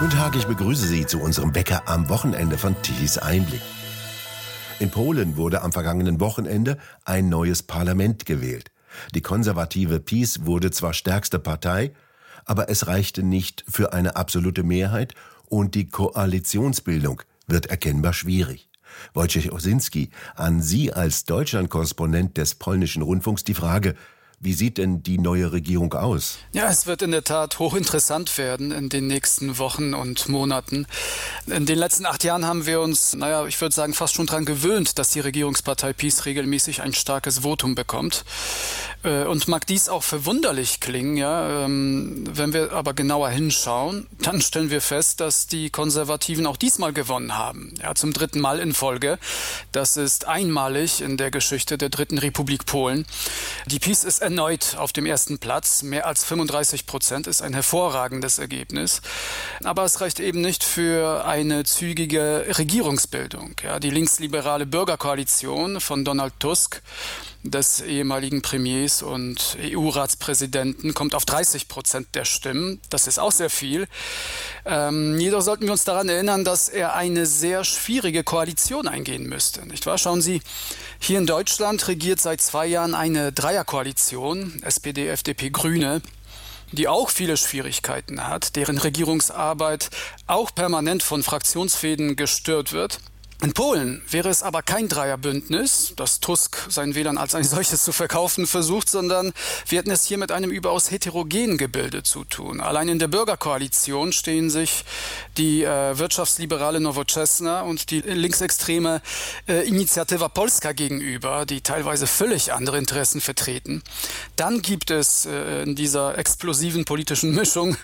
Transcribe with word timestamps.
Guten 0.00 0.12
Tag, 0.12 0.34
ich 0.34 0.46
begrüße 0.46 0.86
Sie 0.86 1.04
zu 1.04 1.20
unserem 1.20 1.52
Bäcker 1.52 1.86
am 1.86 2.08
Wochenende 2.08 2.56
von 2.56 2.74
Tichys 2.80 3.18
Einblick. 3.18 3.60
In 4.78 4.90
Polen 4.90 5.36
wurde 5.36 5.60
am 5.60 5.72
vergangenen 5.72 6.20
Wochenende 6.20 6.78
ein 7.04 7.28
neues 7.28 7.62
Parlament 7.62 8.24
gewählt. 8.24 8.70
Die 9.14 9.20
konservative 9.20 10.00
PiS 10.00 10.46
wurde 10.46 10.70
zwar 10.70 10.94
stärkste 10.94 11.38
Partei, 11.38 11.92
aber 12.46 12.70
es 12.70 12.86
reichte 12.86 13.22
nicht 13.22 13.62
für 13.68 13.92
eine 13.92 14.16
absolute 14.16 14.62
Mehrheit 14.62 15.14
und 15.50 15.74
die 15.74 15.90
Koalitionsbildung 15.90 17.20
wird 17.46 17.66
erkennbar 17.66 18.14
schwierig. 18.14 18.70
Wojciech 19.12 19.52
Osinski, 19.52 20.08
an 20.34 20.62
Sie 20.62 20.94
als 20.94 21.26
Deutschlandkorrespondent 21.26 22.38
des 22.38 22.54
polnischen 22.54 23.02
Rundfunks 23.02 23.44
die 23.44 23.52
Frage, 23.52 23.96
wie 24.42 24.54
sieht 24.54 24.78
denn 24.78 25.02
die 25.02 25.18
neue 25.18 25.52
Regierung 25.52 25.92
aus? 25.92 26.38
Ja, 26.52 26.68
es 26.70 26.86
wird 26.86 27.02
in 27.02 27.10
der 27.10 27.24
Tat 27.24 27.58
hochinteressant 27.58 28.38
werden 28.38 28.72
in 28.72 28.88
den 28.88 29.06
nächsten 29.06 29.58
Wochen 29.58 29.92
und 29.92 30.30
Monaten. 30.30 30.86
In 31.46 31.66
den 31.66 31.78
letzten 31.78 32.06
acht 32.06 32.24
Jahren 32.24 32.46
haben 32.46 32.64
wir 32.64 32.80
uns, 32.80 33.14
naja, 33.14 33.44
ich 33.44 33.60
würde 33.60 33.74
sagen, 33.74 33.92
fast 33.92 34.14
schon 34.14 34.26
daran 34.26 34.46
gewöhnt, 34.46 34.98
dass 34.98 35.10
die 35.10 35.20
Regierungspartei 35.20 35.92
PiS 35.92 36.24
regelmäßig 36.24 36.80
ein 36.80 36.94
starkes 36.94 37.40
Votum 37.40 37.74
bekommt. 37.74 38.24
Äh, 39.02 39.24
und 39.24 39.46
mag 39.46 39.66
dies 39.66 39.90
auch 39.90 40.02
verwunderlich 40.02 40.80
klingen, 40.80 41.18
ja. 41.18 41.64
Ähm, 41.64 42.24
wenn 42.32 42.54
wir 42.54 42.72
aber 42.72 42.94
genauer 42.94 43.28
hinschauen, 43.28 44.06
dann 44.22 44.40
stellen 44.40 44.70
wir 44.70 44.80
fest, 44.80 45.20
dass 45.20 45.48
die 45.48 45.68
Konservativen 45.68 46.46
auch 46.46 46.56
diesmal 46.56 46.94
gewonnen 46.94 47.36
haben. 47.36 47.74
Ja, 47.82 47.94
zum 47.94 48.14
dritten 48.14 48.40
Mal 48.40 48.58
in 48.58 48.72
Folge. 48.72 49.18
Das 49.72 49.98
ist 49.98 50.26
einmalig 50.26 51.02
in 51.02 51.18
der 51.18 51.30
Geschichte 51.30 51.76
der 51.76 51.90
Dritten 51.90 52.16
Republik 52.16 52.64
Polen. 52.64 53.04
Die 53.66 53.78
PiS 53.78 54.04
ist 54.04 54.22
erneut 54.30 54.76
auf 54.78 54.92
dem 54.92 55.06
ersten 55.06 55.40
Platz. 55.40 55.82
Mehr 55.82 56.06
als 56.06 56.24
35 56.24 56.86
Prozent 56.86 57.26
ist 57.26 57.42
ein 57.42 57.52
hervorragendes 57.52 58.38
Ergebnis. 58.38 59.02
Aber 59.64 59.84
es 59.84 60.00
reicht 60.00 60.20
eben 60.20 60.40
nicht 60.40 60.62
für 60.62 61.26
eine 61.26 61.64
zügige 61.64 62.46
Regierungsbildung. 62.56 63.56
Ja, 63.64 63.80
die 63.80 63.90
linksliberale 63.90 64.66
Bürgerkoalition 64.66 65.80
von 65.80 66.04
Donald 66.04 66.34
Tusk 66.38 66.80
des 67.42 67.80
ehemaligen 67.80 68.42
Premiers 68.42 69.02
und 69.02 69.56
EU-Ratspräsidenten 69.60 70.94
kommt 70.94 71.14
auf 71.14 71.24
30 71.24 71.68
Prozent 71.68 72.08
der 72.14 72.24
Stimmen. 72.24 72.80
Das 72.90 73.06
ist 73.06 73.18
auch 73.18 73.32
sehr 73.32 73.50
viel. 73.50 73.86
Ähm, 74.66 75.18
jedoch 75.18 75.40
sollten 75.40 75.64
wir 75.64 75.72
uns 75.72 75.84
daran 75.84 76.08
erinnern, 76.08 76.44
dass 76.44 76.68
er 76.68 76.94
eine 76.94 77.26
sehr 77.26 77.64
schwierige 77.64 78.24
Koalition 78.24 78.88
eingehen 78.88 79.28
müsste. 79.28 79.66
Nicht 79.66 79.86
wahr? 79.86 79.98
Schauen 79.98 80.20
Sie, 80.20 80.42
hier 80.98 81.18
in 81.18 81.26
Deutschland 81.26 81.86
regiert 81.88 82.20
seit 82.20 82.42
zwei 82.42 82.66
Jahren 82.66 82.94
eine 82.94 83.32
Dreierkoalition, 83.32 84.62
SPD, 84.62 85.08
FDP, 85.08 85.50
Grüne 85.50 86.02
die 86.72 86.88
auch 86.88 87.10
viele 87.10 87.36
Schwierigkeiten 87.36 88.26
hat, 88.26 88.54
deren 88.56 88.78
Regierungsarbeit 88.78 89.90
auch 90.26 90.54
permanent 90.54 91.02
von 91.02 91.22
Fraktionsfäden 91.22 92.16
gestört 92.16 92.72
wird. 92.72 93.00
In 93.42 93.54
Polen 93.54 94.02
wäre 94.10 94.28
es 94.28 94.42
aber 94.42 94.60
kein 94.60 94.88
Dreierbündnis, 94.88 95.94
das 95.96 96.20
Tusk 96.20 96.58
seinen 96.68 96.94
Wählern 96.94 97.16
als 97.16 97.34
ein 97.34 97.44
solches 97.56 97.82
zu 97.84 97.92
verkaufen 97.92 98.46
versucht, 98.46 98.90
sondern 98.90 99.32
wir 99.66 99.78
hätten 99.78 99.90
es 99.90 100.04
hier 100.04 100.18
mit 100.18 100.30
einem 100.30 100.50
überaus 100.50 100.90
heterogenen 100.90 101.56
Gebilde 101.56 102.02
zu 102.02 102.24
tun. 102.24 102.60
Allein 102.60 102.90
in 102.90 102.98
der 102.98 103.08
Bürgerkoalition 103.08 104.12
stehen 104.12 104.50
sich 104.50 104.84
die 105.38 105.64
äh, 105.64 105.96
wirtschaftsliberale 105.96 106.80
Nowoczesna 106.80 107.62
und 107.62 107.90
die 107.90 108.00
linksextreme 108.00 109.00
äh, 109.48 109.66
Initiativa 109.66 110.28
Polska 110.28 110.72
gegenüber, 110.72 111.46
die 111.46 111.62
teilweise 111.62 112.06
völlig 112.06 112.52
andere 112.52 112.76
Interessen 112.76 113.22
vertreten. 113.22 113.82
Dann 114.36 114.60
gibt 114.60 114.90
es 114.90 115.24
äh, 115.24 115.62
in 115.62 115.76
dieser 115.76 116.18
explosiven 116.18 116.84
politischen 116.84 117.34
Mischung 117.34 117.78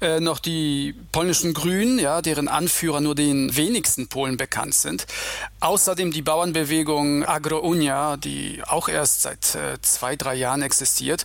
äh, 0.00 0.20
noch 0.20 0.38
die 0.38 0.94
polnischen 1.10 1.52
Grünen, 1.52 1.98
ja, 1.98 2.22
deren 2.22 2.46
Anführer 2.46 3.00
nur 3.00 3.16
den 3.16 3.56
wenigsten 3.56 4.06
Polen 4.06 4.36
bekannt 4.36 4.74
sind 4.74 4.99
sind. 5.00 5.12
Außerdem 5.60 6.10
die 6.10 6.22
Bauernbewegung 6.22 7.24
Agro-Unia, 7.24 8.16
die 8.16 8.62
auch 8.66 8.88
erst 8.88 9.22
seit 9.22 9.54
äh, 9.54 9.80
zwei, 9.82 10.16
drei 10.16 10.34
Jahren 10.34 10.62
existiert. 10.62 11.24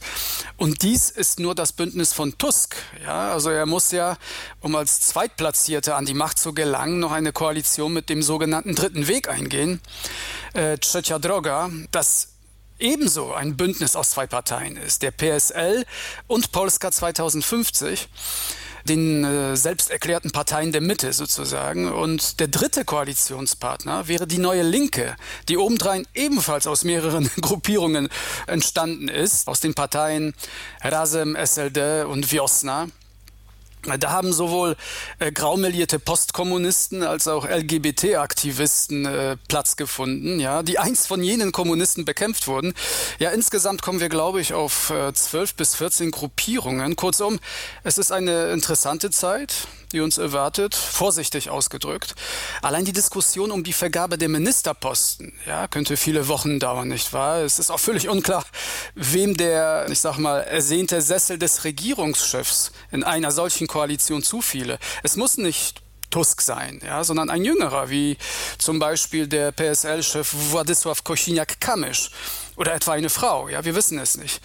Und 0.58 0.82
dies 0.82 1.10
ist 1.10 1.40
nur 1.40 1.56
das 1.56 1.72
Bündnis 1.72 2.14
von 2.14 2.38
Tusk. 2.38 2.76
Ja, 3.04 3.32
also 3.32 3.50
er 3.50 3.66
muss 3.66 3.92
ja, 3.92 4.18
um 4.62 4.76
als 4.76 5.02
Zweitplatzierte 5.02 5.96
an 5.96 6.06
die 6.06 6.14
Macht 6.14 6.38
zu 6.40 6.54
gelangen, 6.54 7.00
noch 7.00 7.12
eine 7.12 7.32
Koalition 7.32 7.94
mit 7.94 8.10
dem 8.10 8.22
sogenannten 8.22 8.76
Dritten 8.76 9.08
Weg 9.08 9.30
eingehen. 9.30 9.80
Äh, 10.54 10.78
Trzecia 10.78 11.20
Droga, 11.20 11.70
das 11.92 12.30
ebenso 12.78 13.34
ein 13.34 13.56
Bündnis 13.56 13.96
aus 13.96 14.12
zwei 14.12 14.28
Parteien 14.28 14.76
ist, 14.76 15.02
der 15.02 15.12
PSL 15.12 15.86
und 16.28 16.52
Polska 16.52 16.92
2050 16.92 18.10
den 18.86 19.24
äh, 19.24 19.58
selbst 19.58 19.92
erklärten 19.92 20.32
Parteien 20.32 20.72
der 20.72 20.82
Mitte 20.82 21.12
sozusagen. 21.14 21.92
Und 21.92 22.40
der 22.40 22.48
dritte 22.48 22.86
Koalitionspartner 22.86 24.08
wäre 24.08 24.28
die 24.28 24.38
neue 24.38 24.64
Linke, 24.64 25.16
die 25.50 25.58
obendrein 25.58 26.08
ebenfalls 26.14 26.68
aus 26.68 26.84
mehreren 26.84 27.30
Gruppierungen 27.42 28.10
entstanden 28.48 29.08
ist, 29.08 29.48
aus 29.48 29.60
den 29.60 29.74
Parteien 29.74 30.34
Razem, 30.82 31.36
SLD 31.36 32.06
und 32.06 32.32
Wiosna. 32.32 32.88
Da 34.00 34.12
haben 34.12 34.34
sowohl 34.34 34.76
äh, 35.20 35.32
graumelierte 35.32 36.00
Postkommunisten 36.00 37.04
als 37.04 37.28
auch 37.28 37.48
LGBT-Aktivisten 37.48 39.06
äh, 39.06 39.38
Platz 39.48 39.76
gefunden, 39.76 40.40
ja, 40.40 40.64
die 40.64 40.80
einst 40.80 41.08
von 41.08 41.22
jenen 41.22 41.52
Kommunisten 41.52 42.04
bekämpft 42.04 42.48
wurden. 42.48 42.74
Ja, 43.20 43.30
insgesamt 43.30 43.82
kommen 43.82 44.00
wir, 44.00 44.10
glaube 44.10 44.42
ich, 44.42 44.54
auf 44.54 44.90
äh, 44.90 45.14
12 45.14 45.56
bis 45.56 45.76
14 45.76 46.12
Gruppierungen. 46.12 46.96
Kurzum, 46.96 47.40
es 47.84 47.98
ist 47.98 48.12
eine 48.12 48.52
interessante 48.52 49.12
Zeit 49.12 49.68
die 49.96 50.02
uns 50.02 50.18
erwartet, 50.18 50.76
vorsichtig 50.76 51.50
ausgedrückt. 51.50 52.14
Allein 52.62 52.86
die 52.86 52.92
Diskussion 52.92 53.50
um 53.50 53.64
die 53.64 53.74
Vergabe 53.74 54.18
der 54.18 54.30
Ministerposten, 54.30 55.34
ja, 55.48 55.68
könnte 55.68 55.98
viele 55.98 56.28
Wochen 56.28 56.60
dauern, 56.60 56.90
nicht 56.90 57.14
wahr? 57.14 57.40
Es 57.40 57.58
ist 57.58 57.72
auch 57.72 57.80
völlig 57.80 58.10
unklar, 58.10 58.46
wem 58.94 59.36
der, 59.38 59.88
ich 59.90 60.00
sag 60.00 60.18
mal, 60.18 60.42
ersehnte 60.42 61.02
Sessel 61.02 61.40
des 61.40 61.64
Regierungschefs 61.64 62.72
in 62.92 63.04
einer 63.04 63.32
solchen 63.32 63.68
Koalition 63.68 64.22
zufiele. 64.22 64.78
Es 65.02 65.16
muss 65.16 65.38
nicht 65.38 65.82
Tusk 66.10 66.42
sein, 66.42 66.82
ja, 66.86 67.04
sondern 67.04 67.30
ein 67.30 67.44
jüngerer, 67.44 67.90
wie 67.90 68.18
zum 68.58 68.80
Beispiel 68.80 69.28
der 69.28 69.52
PSL-Chef 69.52 70.34
Władysław 70.52 71.04
Kosiniak-Kamysz 71.04 72.12
oder 72.56 72.74
etwa 72.74 72.94
eine 72.94 73.10
Frau, 73.10 73.50
ja, 73.50 73.66
wir 73.66 73.76
wissen 73.76 74.00
es 74.00 74.18
nicht. 74.18 74.42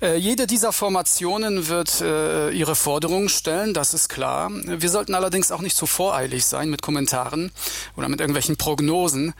Äh, 0.00 0.16
jede 0.16 0.46
dieser 0.46 0.72
Formationen 0.72 1.68
wird 1.68 2.00
äh, 2.00 2.50
ihre 2.50 2.74
Forderungen 2.74 3.28
stellen, 3.28 3.74
das 3.74 3.94
ist 3.94 4.08
klar. 4.08 4.50
Wir 4.52 4.90
sollten 4.90 5.14
allerdings 5.14 5.52
auch 5.52 5.60
nicht 5.60 5.76
zu 5.76 5.86
voreilig 5.86 6.44
sein 6.44 6.70
mit 6.70 6.82
Kommentaren 6.82 7.52
oder 7.96 8.08
mit 8.08 8.20
irgendwelchen 8.20 8.56
Prognosen 8.56 9.34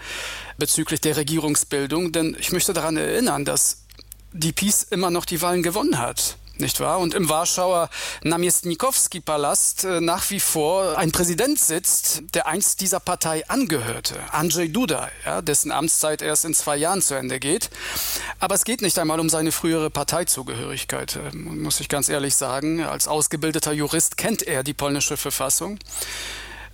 bezüglich 0.59 1.01
der 1.01 1.17
Regierungsbildung, 1.17 2.13
denn 2.13 2.37
ich 2.39 2.53
möchte 2.53 2.73
daran 2.73 2.97
erinnern, 2.97 3.45
dass 3.45 3.79
die 4.33 4.53
PiS 4.53 4.85
immer 4.85 5.11
noch 5.11 5.25
die 5.25 5.43
Wahlen 5.43 5.63
gewonnen 5.63 5.99
hat 5.99 6.37
nicht 6.63 6.81
wahr? 6.81 6.99
Und 6.99 7.13
im 7.13 7.29
Warschauer 7.29 7.91
Namiestnikowski-Palast 8.23 9.85
äh, 9.85 10.01
nach 10.01 10.31
wie 10.31 10.41
vor 10.41 10.97
ein 10.97 11.13
Präsident 11.13 11.59
sitzt, 11.59 12.23
der 12.35 12.47
einst 12.47 12.81
dieser 12.81 13.01
Partei 13.01 13.47
angehörte, 13.49 14.17
Andrzej 14.31 14.73
Duda, 14.73 15.11
ja, 15.27 15.43
dessen 15.43 15.71
Amtszeit 15.71 16.23
erst 16.23 16.47
in 16.47 16.55
zwei 16.55 16.77
Jahren 16.77 17.03
zu 17.03 17.15
Ende 17.15 17.39
geht. 17.39 17.69
Aber 18.39 18.55
es 18.55 18.65
geht 18.65 18.81
nicht 18.81 18.99
einmal 18.99 19.21
um 19.21 19.29
seine 19.29 19.53
frühere 19.53 19.91
Parteizugehörigkeit, 19.91 21.17
äh, 21.17 21.37
muss 21.37 21.81
ich 21.81 21.91
ganz 21.91 22.09
ehrlich 22.09 22.35
sagen. 22.35 22.83
Als 22.83 23.07
ausgebildeter 23.07 23.73
Jurist 23.73 24.17
kennt 24.17 24.43
er 24.43 24.63
die 24.63 24.75
polnische 24.75 25.19
Verfassung. 25.19 25.79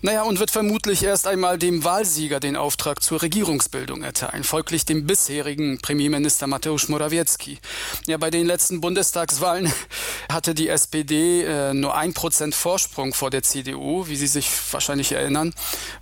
Naja, 0.01 0.23
und 0.23 0.39
wird 0.39 0.53
vermutlich 0.53 1.03
erst 1.03 1.27
einmal 1.27 1.59
dem 1.59 1.83
Wahlsieger 1.83 2.39
den 2.39 2.55
Auftrag 2.55 3.03
zur 3.03 3.21
Regierungsbildung 3.21 4.03
erteilen, 4.03 4.45
folglich 4.45 4.85
dem 4.85 5.09
bisherigen 5.09 5.81
Premierminister 5.81 6.47
Mateusz 6.47 6.87
Morawiecki. 6.87 7.59
Ja, 8.07 8.17
bei 8.17 8.31
den 8.31 8.47
letzten 8.47 8.81
Bundestagswahlen 8.81 9.73
hatte 10.33 10.55
die 10.55 10.69
SPD 10.69 11.43
äh, 11.43 11.75
nur 11.75 11.97
ein 11.97 12.15
Prozent 12.15 12.55
Vorsprung 12.55 13.12
vor 13.12 13.31
der 13.31 13.43
CDU, 13.43 14.06
wie 14.06 14.15
Sie 14.15 14.29
sich 14.29 14.49
wahrscheinlich 14.71 15.11
erinnern. 15.11 15.53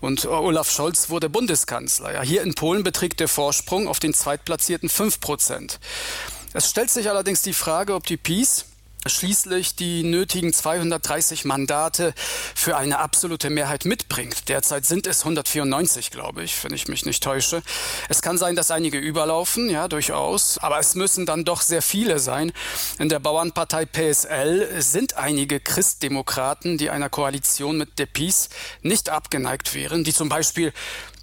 Und 0.02 0.26
Olaf 0.26 0.70
Scholz 0.70 1.08
wurde 1.08 1.31
Bundeskanzler. 1.31 2.12
Ja, 2.12 2.22
hier 2.22 2.42
in 2.42 2.54
Polen 2.54 2.82
beträgt 2.82 3.19
der 3.20 3.28
Vorsprung 3.28 3.88
auf 3.88 3.99
den 3.99 4.12
Zweitplatzierten 4.12 4.90
fünf 4.90 5.20
Prozent. 5.20 5.81
Es 6.52 6.69
stellt 6.69 6.90
sich 6.90 7.08
allerdings 7.08 7.40
die 7.40 7.54
Frage, 7.54 7.94
ob 7.94 8.04
die 8.04 8.19
Peace 8.19 8.66
schließlich 9.08 9.76
die 9.76 10.02
nötigen 10.02 10.52
230 10.52 11.44
Mandate 11.44 12.14
für 12.54 12.76
eine 12.76 12.98
absolute 12.98 13.50
Mehrheit 13.50 13.84
mitbringt. 13.84 14.48
Derzeit 14.48 14.84
sind 14.84 15.06
es 15.06 15.20
194, 15.20 16.10
glaube 16.10 16.42
ich, 16.42 16.62
wenn 16.64 16.72
ich 16.72 16.88
mich 16.88 17.06
nicht 17.06 17.22
täusche. 17.22 17.62
Es 18.08 18.22
kann 18.22 18.38
sein, 18.38 18.56
dass 18.56 18.70
einige 18.70 18.98
überlaufen, 18.98 19.70
ja, 19.70 19.88
durchaus, 19.88 20.58
aber 20.58 20.78
es 20.78 20.94
müssen 20.94 21.26
dann 21.26 21.44
doch 21.44 21.60
sehr 21.60 21.82
viele 21.82 22.18
sein. 22.18 22.52
In 22.98 23.08
der 23.08 23.18
Bauernpartei 23.18 23.86
PSL 23.86 24.80
sind 24.82 25.16
einige 25.16 25.60
Christdemokraten, 25.60 26.78
die 26.78 26.90
einer 26.90 27.08
Koalition 27.08 27.78
mit 27.78 27.98
der 27.98 28.06
Peace 28.06 28.48
nicht 28.82 29.10
abgeneigt 29.10 29.74
wären, 29.74 30.04
die 30.04 30.12
zum 30.12 30.28
Beispiel 30.28 30.72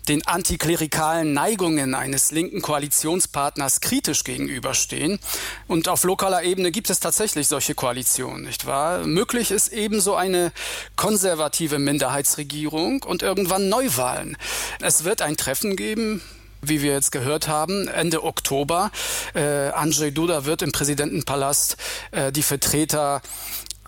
den 0.07 0.25
antiklerikalen 0.27 1.33
Neigungen 1.33 1.95
eines 1.95 2.31
linken 2.31 2.61
Koalitionspartners 2.61 3.81
kritisch 3.81 4.23
gegenüberstehen. 4.23 5.19
Und 5.67 5.87
auf 5.87 6.03
lokaler 6.03 6.43
Ebene 6.43 6.71
gibt 6.71 6.89
es 6.89 6.99
tatsächlich 6.99 7.47
solche 7.47 7.75
Koalitionen, 7.75 8.43
nicht 8.43 8.65
wahr? 8.65 9.05
Möglich 9.05 9.51
ist 9.51 9.71
ebenso 9.71 10.15
eine 10.15 10.51
konservative 10.95 11.79
Minderheitsregierung 11.79 13.03
und 13.03 13.21
irgendwann 13.21 13.69
Neuwahlen. 13.69 14.37
Es 14.81 15.03
wird 15.03 15.21
ein 15.21 15.37
Treffen 15.37 15.75
geben, 15.75 16.21
wie 16.61 16.81
wir 16.81 16.93
jetzt 16.93 17.11
gehört 17.11 17.47
haben, 17.47 17.87
Ende 17.87 18.23
Oktober. 18.23 18.91
Äh, 19.35 19.69
Andrzej 19.69 20.11
Duda 20.11 20.45
wird 20.45 20.61
im 20.61 20.71
Präsidentenpalast 20.71 21.77
äh, 22.11 22.31
die 22.31 22.43
Vertreter 22.43 23.21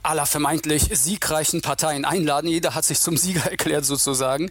aller 0.05 0.25
vermeintlich 0.25 0.89
siegreichen 0.93 1.61
Parteien 1.61 2.05
einladen. 2.05 2.47
Jeder 2.47 2.75
hat 2.75 2.85
sich 2.85 2.99
zum 2.99 3.17
Sieger 3.17 3.45
erklärt 3.51 3.85
sozusagen. 3.85 4.49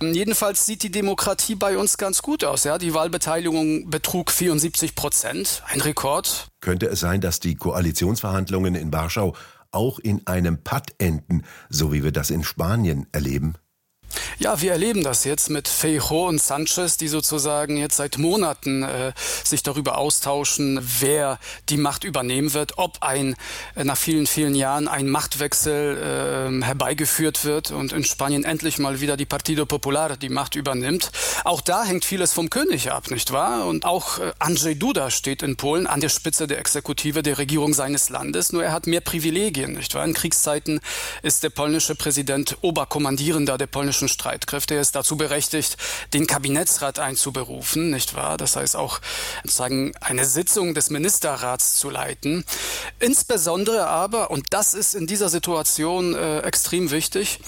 Jedenfalls 0.00 0.66
sieht 0.66 0.82
die 0.82 0.90
Demokratie 0.90 1.54
bei 1.54 1.76
uns 1.76 1.98
ganz 1.98 2.22
gut 2.22 2.44
aus. 2.44 2.64
Ja, 2.64 2.78
die 2.78 2.94
Wahlbeteiligung 2.94 3.90
betrug 3.90 4.30
74 4.30 4.94
Prozent, 4.94 5.62
ein 5.66 5.80
Rekord. 5.80 6.48
Könnte 6.60 6.86
es 6.86 7.00
sein, 7.00 7.20
dass 7.20 7.40
die 7.40 7.54
Koalitionsverhandlungen 7.54 8.74
in 8.74 8.92
Warschau 8.92 9.34
auch 9.70 9.98
in 9.98 10.26
einem 10.26 10.62
Patt 10.62 10.94
enden, 10.98 11.44
so 11.68 11.92
wie 11.92 12.04
wir 12.04 12.12
das 12.12 12.30
in 12.30 12.44
Spanien 12.44 13.06
erleben? 13.12 13.54
Ja, 14.38 14.60
wir 14.60 14.72
erleben 14.72 15.02
das 15.02 15.24
jetzt 15.24 15.50
mit 15.50 15.68
Feijo 15.68 16.28
und 16.28 16.40
Sanchez, 16.40 16.96
die 16.96 17.08
sozusagen 17.08 17.76
jetzt 17.76 17.96
seit 17.96 18.18
Monaten 18.18 18.82
äh, 18.82 19.12
sich 19.44 19.62
darüber 19.62 19.98
austauschen, 19.98 20.80
wer 21.00 21.38
die 21.68 21.76
Macht 21.76 22.04
übernehmen 22.04 22.54
wird, 22.54 22.78
ob 22.78 23.02
ein 23.02 23.36
äh, 23.74 23.84
nach 23.84 23.96
vielen, 23.96 24.26
vielen 24.26 24.54
Jahren 24.54 24.88
ein 24.88 25.08
Machtwechsel 25.08 26.60
äh, 26.60 26.64
herbeigeführt 26.64 27.44
wird 27.44 27.70
und 27.70 27.92
in 27.92 28.04
Spanien 28.04 28.44
endlich 28.44 28.78
mal 28.78 29.00
wieder 29.00 29.16
die 29.16 29.26
Partido 29.26 29.66
Popular 29.66 30.16
die 30.16 30.28
Macht 30.28 30.56
übernimmt. 30.56 31.10
Auch 31.44 31.60
da 31.60 31.84
hängt 31.84 32.04
vieles 32.04 32.32
vom 32.32 32.50
König 32.50 32.90
ab, 32.90 33.10
nicht 33.10 33.32
wahr? 33.32 33.66
Und 33.66 33.84
auch 33.84 34.18
äh, 34.18 34.32
Andrzej 34.38 34.74
Duda 34.74 35.10
steht 35.10 35.42
in 35.42 35.56
Polen 35.56 35.86
an 35.86 36.00
der 36.00 36.08
Spitze 36.08 36.46
der 36.46 36.58
Exekutive 36.58 37.22
der 37.22 37.38
Regierung 37.38 37.74
seines 37.74 38.08
Landes, 38.08 38.52
nur 38.52 38.64
er 38.64 38.72
hat 38.72 38.86
mehr 38.86 39.00
Privilegien, 39.00 39.74
nicht 39.74 39.94
wahr? 39.94 40.04
In 40.04 40.14
Kriegszeiten 40.14 40.80
ist 41.22 41.42
der 41.42 41.50
polnische 41.50 41.94
Präsident 41.94 42.58
Oberkommandierender 42.62 43.58
der 43.58 43.66
polnischen 43.66 44.01
politischen 44.02 44.08
Streitkräfte. 44.08 44.74
Ist 44.74 44.94
dazu 44.94 45.16
berechtigt, 45.16 45.76
den 46.12 46.26
Kabinettsrat 46.26 46.98
einzuberufen, 46.98 47.90
nicht 47.90 48.14
wahr? 48.14 48.36
Das 48.36 48.56
heißt 48.56 48.76
auch 48.76 49.00
sozusagen 49.42 49.92
eine 50.00 50.24
Sitzung 50.24 50.74
des 50.74 50.90
Ministerrats 50.90 51.74
zu 51.74 51.90
leiten. 51.90 52.44
Insbesondere 52.98 53.86
aber, 53.86 54.30
und 54.30 54.46
das 54.50 54.74
ist 54.74 54.94
in 54.94 55.06
dieser 55.06 55.28
Situation 55.28 56.14
äh, 56.14 56.40
extrem 56.40 56.90
wichtig, 56.90 57.40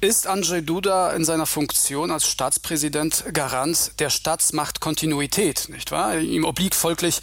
ist 0.00 0.28
Andrzej 0.28 0.62
Duda 0.62 1.12
in 1.12 1.24
seiner 1.24 1.46
Funktion 1.46 2.12
als 2.12 2.28
Staatspräsident 2.28 3.24
Garant 3.32 3.92
der 3.98 4.10
Staatsmachtkontinuität, 4.10 5.68
nicht 5.70 5.90
wahr? 5.90 6.18
Ihm 6.18 6.44
obliegt 6.44 6.76
folglich 6.76 7.20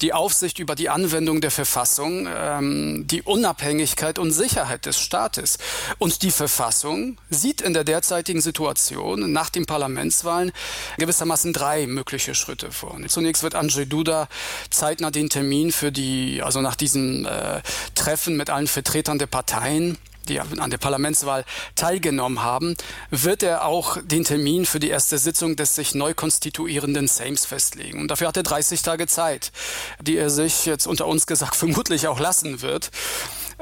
die 0.00 0.14
Aufsicht 0.14 0.58
über 0.58 0.74
die 0.74 0.88
Anwendung 0.88 1.42
der 1.42 1.50
Verfassung, 1.50 2.26
ähm, 2.34 3.06
die 3.06 3.22
Unabhängigkeit 3.22 4.18
und 4.18 4.30
Sicherheit 4.30 4.86
des 4.86 4.98
Staates. 4.98 5.58
Und 5.98 6.22
die 6.22 6.30
Verfassung 6.30 7.18
sieht 7.28 7.60
in 7.60 7.74
der 7.74 7.84
derzeitigen 7.84 8.40
Situation 8.40 9.30
nach 9.30 9.50
den 9.50 9.66
Parlamentswahlen 9.66 10.52
gewissermaßen 10.96 11.52
drei 11.52 11.86
mögliche 11.86 12.34
Schritte 12.34 12.72
vor. 12.72 12.98
Zunächst 13.06 13.42
wird 13.42 13.54
Andrzej 13.54 13.84
Duda 13.84 14.28
zeitnah 14.70 15.10
den 15.10 15.28
Termin 15.28 15.72
für 15.72 15.92
die, 15.92 16.40
also 16.42 16.62
nach 16.62 16.76
diesem 16.76 17.26
äh, 17.26 17.60
Treffen 17.94 18.36
mit 18.36 18.48
allen 18.48 18.66
Vertretern 18.66 19.18
der 19.18 19.26
Parteien 19.26 19.98
die 20.28 20.40
an 20.40 20.70
der 20.70 20.78
Parlamentswahl 20.78 21.44
teilgenommen 21.74 22.42
haben, 22.42 22.76
wird 23.10 23.42
er 23.42 23.64
auch 23.64 23.98
den 24.02 24.24
Termin 24.24 24.66
für 24.66 24.80
die 24.80 24.88
erste 24.88 25.18
Sitzung 25.18 25.56
des 25.56 25.74
sich 25.74 25.94
neu 25.94 26.14
konstituierenden 26.14 27.08
Sejms 27.08 27.46
festlegen. 27.46 28.00
Und 28.00 28.08
dafür 28.08 28.28
hat 28.28 28.36
er 28.36 28.42
30 28.42 28.82
Tage 28.82 29.06
Zeit, 29.06 29.52
die 30.00 30.16
er 30.16 30.30
sich 30.30 30.66
jetzt 30.66 30.86
unter 30.86 31.06
uns 31.06 31.26
gesagt 31.26 31.56
vermutlich 31.64 32.08
auch 32.08 32.20
lassen 32.20 32.62
wird. 32.62 32.90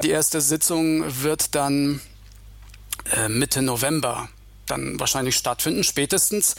Die 0.01 0.09
erste 0.09 0.41
Sitzung 0.41 1.03
wird 1.23 1.55
dann 1.55 2.01
äh, 3.15 3.29
Mitte 3.29 3.61
November 3.61 4.29
dann 4.67 4.99
wahrscheinlich 4.99 5.35
stattfinden, 5.35 5.83
spätestens. 5.83 6.55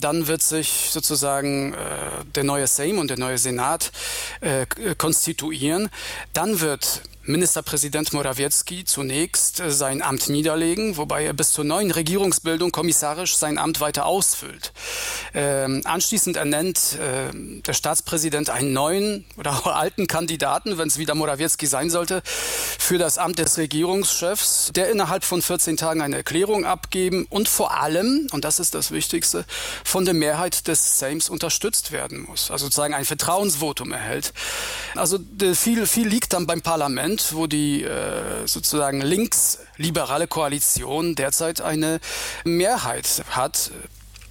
Dann 0.00 0.26
wird 0.26 0.42
sich 0.42 0.88
sozusagen 0.90 1.74
äh, 1.74 2.24
der 2.34 2.44
neue 2.44 2.66
Sejm 2.66 2.98
und 2.98 3.08
der 3.08 3.18
neue 3.18 3.38
Senat 3.38 3.92
äh, 4.40 4.66
konstituieren. 4.96 5.90
Dann 6.32 6.60
wird 6.60 7.02
Ministerpräsident 7.28 8.14
Morawiecki 8.14 8.86
zunächst 8.86 9.62
sein 9.68 10.00
Amt 10.00 10.30
niederlegen, 10.30 10.96
wobei 10.96 11.26
er 11.26 11.34
bis 11.34 11.52
zur 11.52 11.62
neuen 11.62 11.90
Regierungsbildung 11.90 12.72
kommissarisch 12.72 13.36
sein 13.36 13.58
Amt 13.58 13.82
weiter 13.82 14.06
ausfüllt. 14.06 14.72
Ähm, 15.34 15.82
anschließend 15.84 16.38
ernennt 16.38 16.96
äh, 16.98 17.30
der 17.34 17.74
Staatspräsident 17.74 18.48
einen 18.48 18.72
neuen 18.72 19.26
oder 19.36 19.66
alten 19.76 20.06
Kandidaten, 20.06 20.78
wenn 20.78 20.88
es 20.88 20.96
wieder 20.96 21.14
Morawiecki 21.14 21.66
sein 21.66 21.90
sollte, 21.90 22.22
für 22.24 22.96
das 22.96 23.18
Amt 23.18 23.38
des 23.38 23.58
Regierungschefs, 23.58 24.70
der 24.74 24.90
innerhalb 24.90 25.22
von 25.22 25.42
14 25.42 25.76
Tagen 25.76 26.00
eine 26.00 26.16
Erklärung 26.16 26.64
abgeben 26.64 27.26
und 27.28 27.46
vor 27.46 27.76
allem, 27.76 28.26
und 28.32 28.44
das 28.44 28.58
ist 28.58 28.74
das 28.74 28.90
Wichtigste, 28.90 29.44
von 29.84 30.06
der 30.06 30.14
Mehrheit 30.14 30.66
des 30.66 30.98
Sejms 30.98 31.28
unterstützt 31.28 31.92
werden 31.92 32.22
muss. 32.22 32.50
Also 32.50 32.64
sozusagen 32.64 32.94
ein 32.94 33.04
Vertrauensvotum 33.04 33.92
erhält. 33.92 34.32
Also 34.94 35.18
viel, 35.54 35.86
viel 35.86 36.08
liegt 36.08 36.32
dann 36.32 36.46
beim 36.46 36.62
Parlament 36.62 37.17
Land, 37.18 37.34
wo 37.34 37.48
die 37.48 37.82
äh, 37.82 38.46
sozusagen 38.46 39.00
linksliberale 39.00 40.28
Koalition 40.28 41.16
derzeit 41.16 41.60
eine 41.60 41.98
Mehrheit 42.44 43.24
hat. 43.30 43.72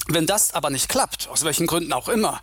Wenn 0.10 0.26
das 0.26 0.54
aber 0.54 0.70
nicht 0.70 0.88
klappt, 0.88 1.28
aus 1.28 1.44
welchen 1.44 1.68
Gründen 1.68 1.92
auch 1.92 2.08
immer, 2.08 2.40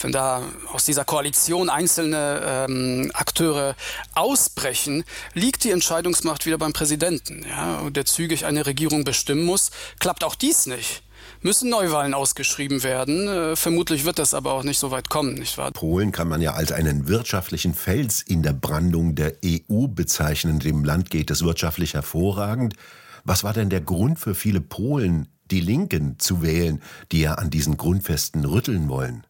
wenn 0.00 0.12
da 0.12 0.42
aus 0.70 0.84
dieser 0.84 1.06
Koalition 1.06 1.70
einzelne 1.70 2.66
ähm, 2.68 3.10
Akteure 3.14 3.74
ausbrechen, 4.12 5.02
liegt 5.32 5.64
die 5.64 5.70
Entscheidungsmacht 5.70 6.44
wieder 6.44 6.58
beim 6.58 6.74
Präsidenten, 6.74 7.46
ja, 7.48 7.88
der 7.88 8.04
zügig 8.04 8.44
eine 8.44 8.66
Regierung 8.66 9.04
bestimmen 9.04 9.46
muss. 9.46 9.70
Klappt 9.98 10.24
auch 10.24 10.34
dies 10.34 10.66
nicht, 10.66 11.02
müssen 11.46 11.70
Neuwahlen 11.70 12.12
ausgeschrieben 12.12 12.82
werden. 12.82 13.28
Äh, 13.28 13.54
vermutlich 13.54 14.04
wird 14.04 14.18
das 14.18 14.34
aber 14.34 14.52
auch 14.52 14.64
nicht 14.64 14.80
so 14.80 14.90
weit 14.90 15.08
kommen, 15.08 15.34
nicht 15.34 15.56
wahr? 15.56 15.70
Polen 15.70 16.10
kann 16.10 16.26
man 16.26 16.42
ja 16.42 16.54
als 16.54 16.72
einen 16.72 17.06
wirtschaftlichen 17.06 17.72
Fels 17.72 18.20
in 18.20 18.42
der 18.42 18.52
Brandung 18.52 19.14
der 19.14 19.34
EU 19.44 19.86
bezeichnen. 19.86 20.58
Dem 20.58 20.84
Land 20.84 21.08
geht 21.08 21.30
es 21.30 21.44
wirtschaftlich 21.44 21.94
hervorragend. 21.94 22.74
Was 23.22 23.44
war 23.44 23.52
denn 23.52 23.70
der 23.70 23.80
Grund 23.80 24.18
für 24.18 24.34
viele 24.34 24.60
Polen, 24.60 25.28
die 25.52 25.60
Linken 25.60 26.18
zu 26.18 26.42
wählen, 26.42 26.82
die 27.12 27.20
ja 27.20 27.34
an 27.34 27.48
diesen 27.48 27.76
Grundfesten 27.76 28.44
rütteln 28.44 28.88
wollen? 28.88 29.24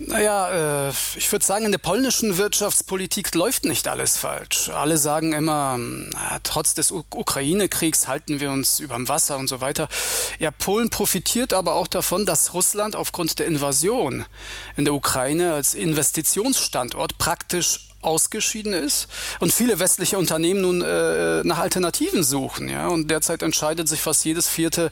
Naja, 0.00 0.88
äh, 0.88 0.92
ich 1.16 1.30
würde 1.32 1.44
sagen, 1.44 1.64
in 1.64 1.72
der 1.72 1.78
polnischen 1.78 2.38
Wirtschaftspolitik 2.38 3.34
läuft 3.34 3.64
nicht 3.64 3.88
alles 3.88 4.16
falsch. 4.16 4.68
Alle 4.68 4.96
sagen 4.96 5.32
immer, 5.32 5.78
trotz 6.44 6.74
des 6.74 6.92
Ukraine-Kriegs 6.92 8.06
halten 8.06 8.38
wir 8.38 8.52
uns 8.52 8.78
überm 8.78 9.08
Wasser 9.08 9.38
und 9.38 9.48
so 9.48 9.60
weiter. 9.60 9.88
Ja, 10.38 10.52
Polen 10.52 10.90
profitiert 10.90 11.52
aber 11.52 11.74
auch 11.74 11.88
davon, 11.88 12.26
dass 12.26 12.54
Russland 12.54 12.94
aufgrund 12.94 13.40
der 13.40 13.46
Invasion 13.46 14.24
in 14.76 14.84
der 14.84 14.94
Ukraine 14.94 15.54
als 15.54 15.74
Investitionsstandort 15.74 17.18
praktisch 17.18 17.87
ausgeschieden 18.00 18.72
ist 18.72 19.08
und 19.40 19.52
viele 19.52 19.80
westliche 19.80 20.18
Unternehmen 20.18 20.60
nun 20.60 20.82
äh, 20.82 21.42
nach 21.44 21.58
Alternativen 21.58 22.22
suchen. 22.22 22.68
Ja? 22.68 22.88
Und 22.88 23.10
derzeit 23.10 23.42
entscheidet 23.42 23.88
sich 23.88 24.00
fast 24.00 24.24
jedes 24.24 24.48
vierte 24.48 24.90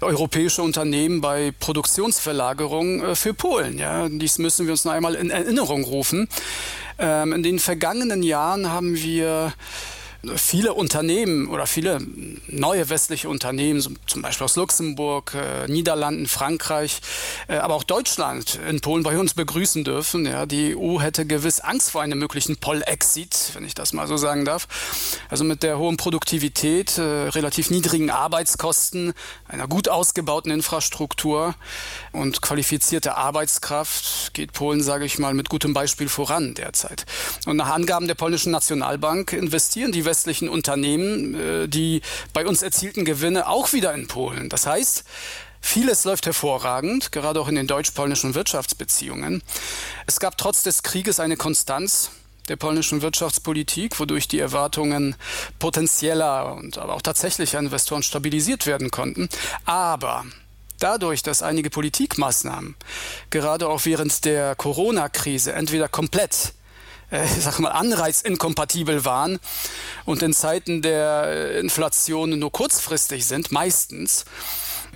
europäische 0.00 0.62
Unternehmen 0.62 1.20
bei 1.20 1.52
Produktionsverlagerung 1.58 3.02
äh, 3.02 3.14
für 3.16 3.34
Polen. 3.34 3.78
Ja? 3.78 4.08
Dies 4.08 4.38
müssen 4.38 4.66
wir 4.66 4.72
uns 4.72 4.84
noch 4.84 4.92
einmal 4.92 5.14
in 5.14 5.30
Erinnerung 5.30 5.84
rufen. 5.84 6.28
Ähm, 6.98 7.32
in 7.32 7.42
den 7.42 7.58
vergangenen 7.58 8.22
Jahren 8.22 8.70
haben 8.70 8.94
wir 8.94 9.52
viele 10.34 10.74
Unternehmen 10.74 11.48
oder 11.48 11.66
viele 11.66 12.00
neue 12.48 12.88
westliche 12.88 13.28
Unternehmen, 13.28 13.98
zum 14.06 14.22
Beispiel 14.22 14.44
aus 14.44 14.56
Luxemburg, 14.56 15.34
äh, 15.34 15.68
Niederlanden, 15.68 16.26
Frankreich, 16.26 17.00
äh, 17.46 17.56
aber 17.56 17.74
auch 17.74 17.84
Deutschland 17.84 18.58
in 18.68 18.80
Polen 18.80 19.04
bei 19.04 19.16
uns 19.16 19.34
begrüßen 19.34 19.84
dürfen. 19.84 20.26
Ja, 20.26 20.44
die 20.44 20.76
EU 20.76 21.00
hätte 21.00 21.24
gewiss 21.24 21.60
Angst 21.60 21.92
vor 21.92 22.02
einem 22.02 22.18
möglichen 22.18 22.56
Poll-Exit, 22.56 23.52
wenn 23.54 23.64
ich 23.64 23.74
das 23.74 23.92
mal 23.92 24.08
so 24.08 24.16
sagen 24.16 24.44
darf. 24.44 24.66
Also 25.28 25.44
mit 25.44 25.62
der 25.62 25.78
hohen 25.78 25.96
Produktivität, 25.96 26.98
äh, 26.98 27.02
relativ 27.02 27.70
niedrigen 27.70 28.10
Arbeitskosten, 28.10 29.12
einer 29.46 29.68
gut 29.68 29.88
ausgebauten 29.88 30.50
Infrastruktur 30.50 31.54
und 32.10 32.42
qualifizierte 32.42 33.16
Arbeitskraft 33.16 34.34
geht 34.34 34.52
Polen, 34.52 34.82
sage 34.82 35.04
ich 35.04 35.20
mal, 35.20 35.32
mit 35.32 35.48
gutem 35.48 35.74
Beispiel 35.74 36.08
voran 36.08 36.54
derzeit. 36.54 37.06
Und 37.46 37.56
nach 37.56 37.68
Angaben 37.68 38.08
der 38.08 38.16
polnischen 38.16 38.50
Nationalbank 38.50 39.32
investieren 39.32 39.92
die 39.92 40.07
westlichen 40.08 40.48
Unternehmen 40.48 41.34
äh, 41.34 41.68
die 41.68 42.00
bei 42.32 42.46
uns 42.46 42.62
erzielten 42.62 43.04
Gewinne 43.04 43.46
auch 43.46 43.72
wieder 43.72 43.94
in 43.94 44.08
Polen. 44.08 44.48
Das 44.48 44.66
heißt, 44.66 45.04
Vieles 45.60 46.04
läuft 46.04 46.24
hervorragend, 46.26 47.10
gerade 47.10 47.40
auch 47.40 47.48
in 47.48 47.56
den 47.56 47.66
deutsch-polnischen 47.66 48.34
Wirtschaftsbeziehungen. 48.36 49.42
Es 50.06 50.20
gab 50.20 50.38
trotz 50.38 50.62
des 50.62 50.84
Krieges 50.84 51.18
eine 51.18 51.36
Konstanz 51.36 52.10
der 52.48 52.56
polnischen 52.56 53.02
Wirtschaftspolitik, 53.02 53.98
wodurch 54.00 54.28
die 54.28 54.38
Erwartungen 54.38 55.16
potenzieller 55.58 56.54
und 56.54 56.78
aber 56.78 56.94
auch 56.94 57.02
tatsächlicher 57.02 57.58
Investoren 57.58 58.02
stabilisiert 58.02 58.66
werden 58.66 58.90
konnten. 58.90 59.28
Aber 59.66 60.24
dadurch, 60.78 61.22
dass 61.22 61.42
einige 61.42 61.70
Politikmaßnahmen 61.70 62.76
gerade 63.30 63.68
auch 63.68 63.84
während 63.84 64.24
der 64.24 64.54
Corona-Krise 64.54 65.52
entweder 65.52 65.88
komplett 65.88 66.54
äh, 67.10 67.26
sag 67.40 67.58
mal, 67.58 67.70
anreizinkompatibel 67.70 69.04
waren 69.04 69.38
und 70.04 70.22
in 70.22 70.32
Zeiten 70.32 70.82
der 70.82 71.58
Inflation 71.58 72.38
nur 72.38 72.52
kurzfristig 72.52 73.26
sind, 73.26 73.52
meistens, 73.52 74.24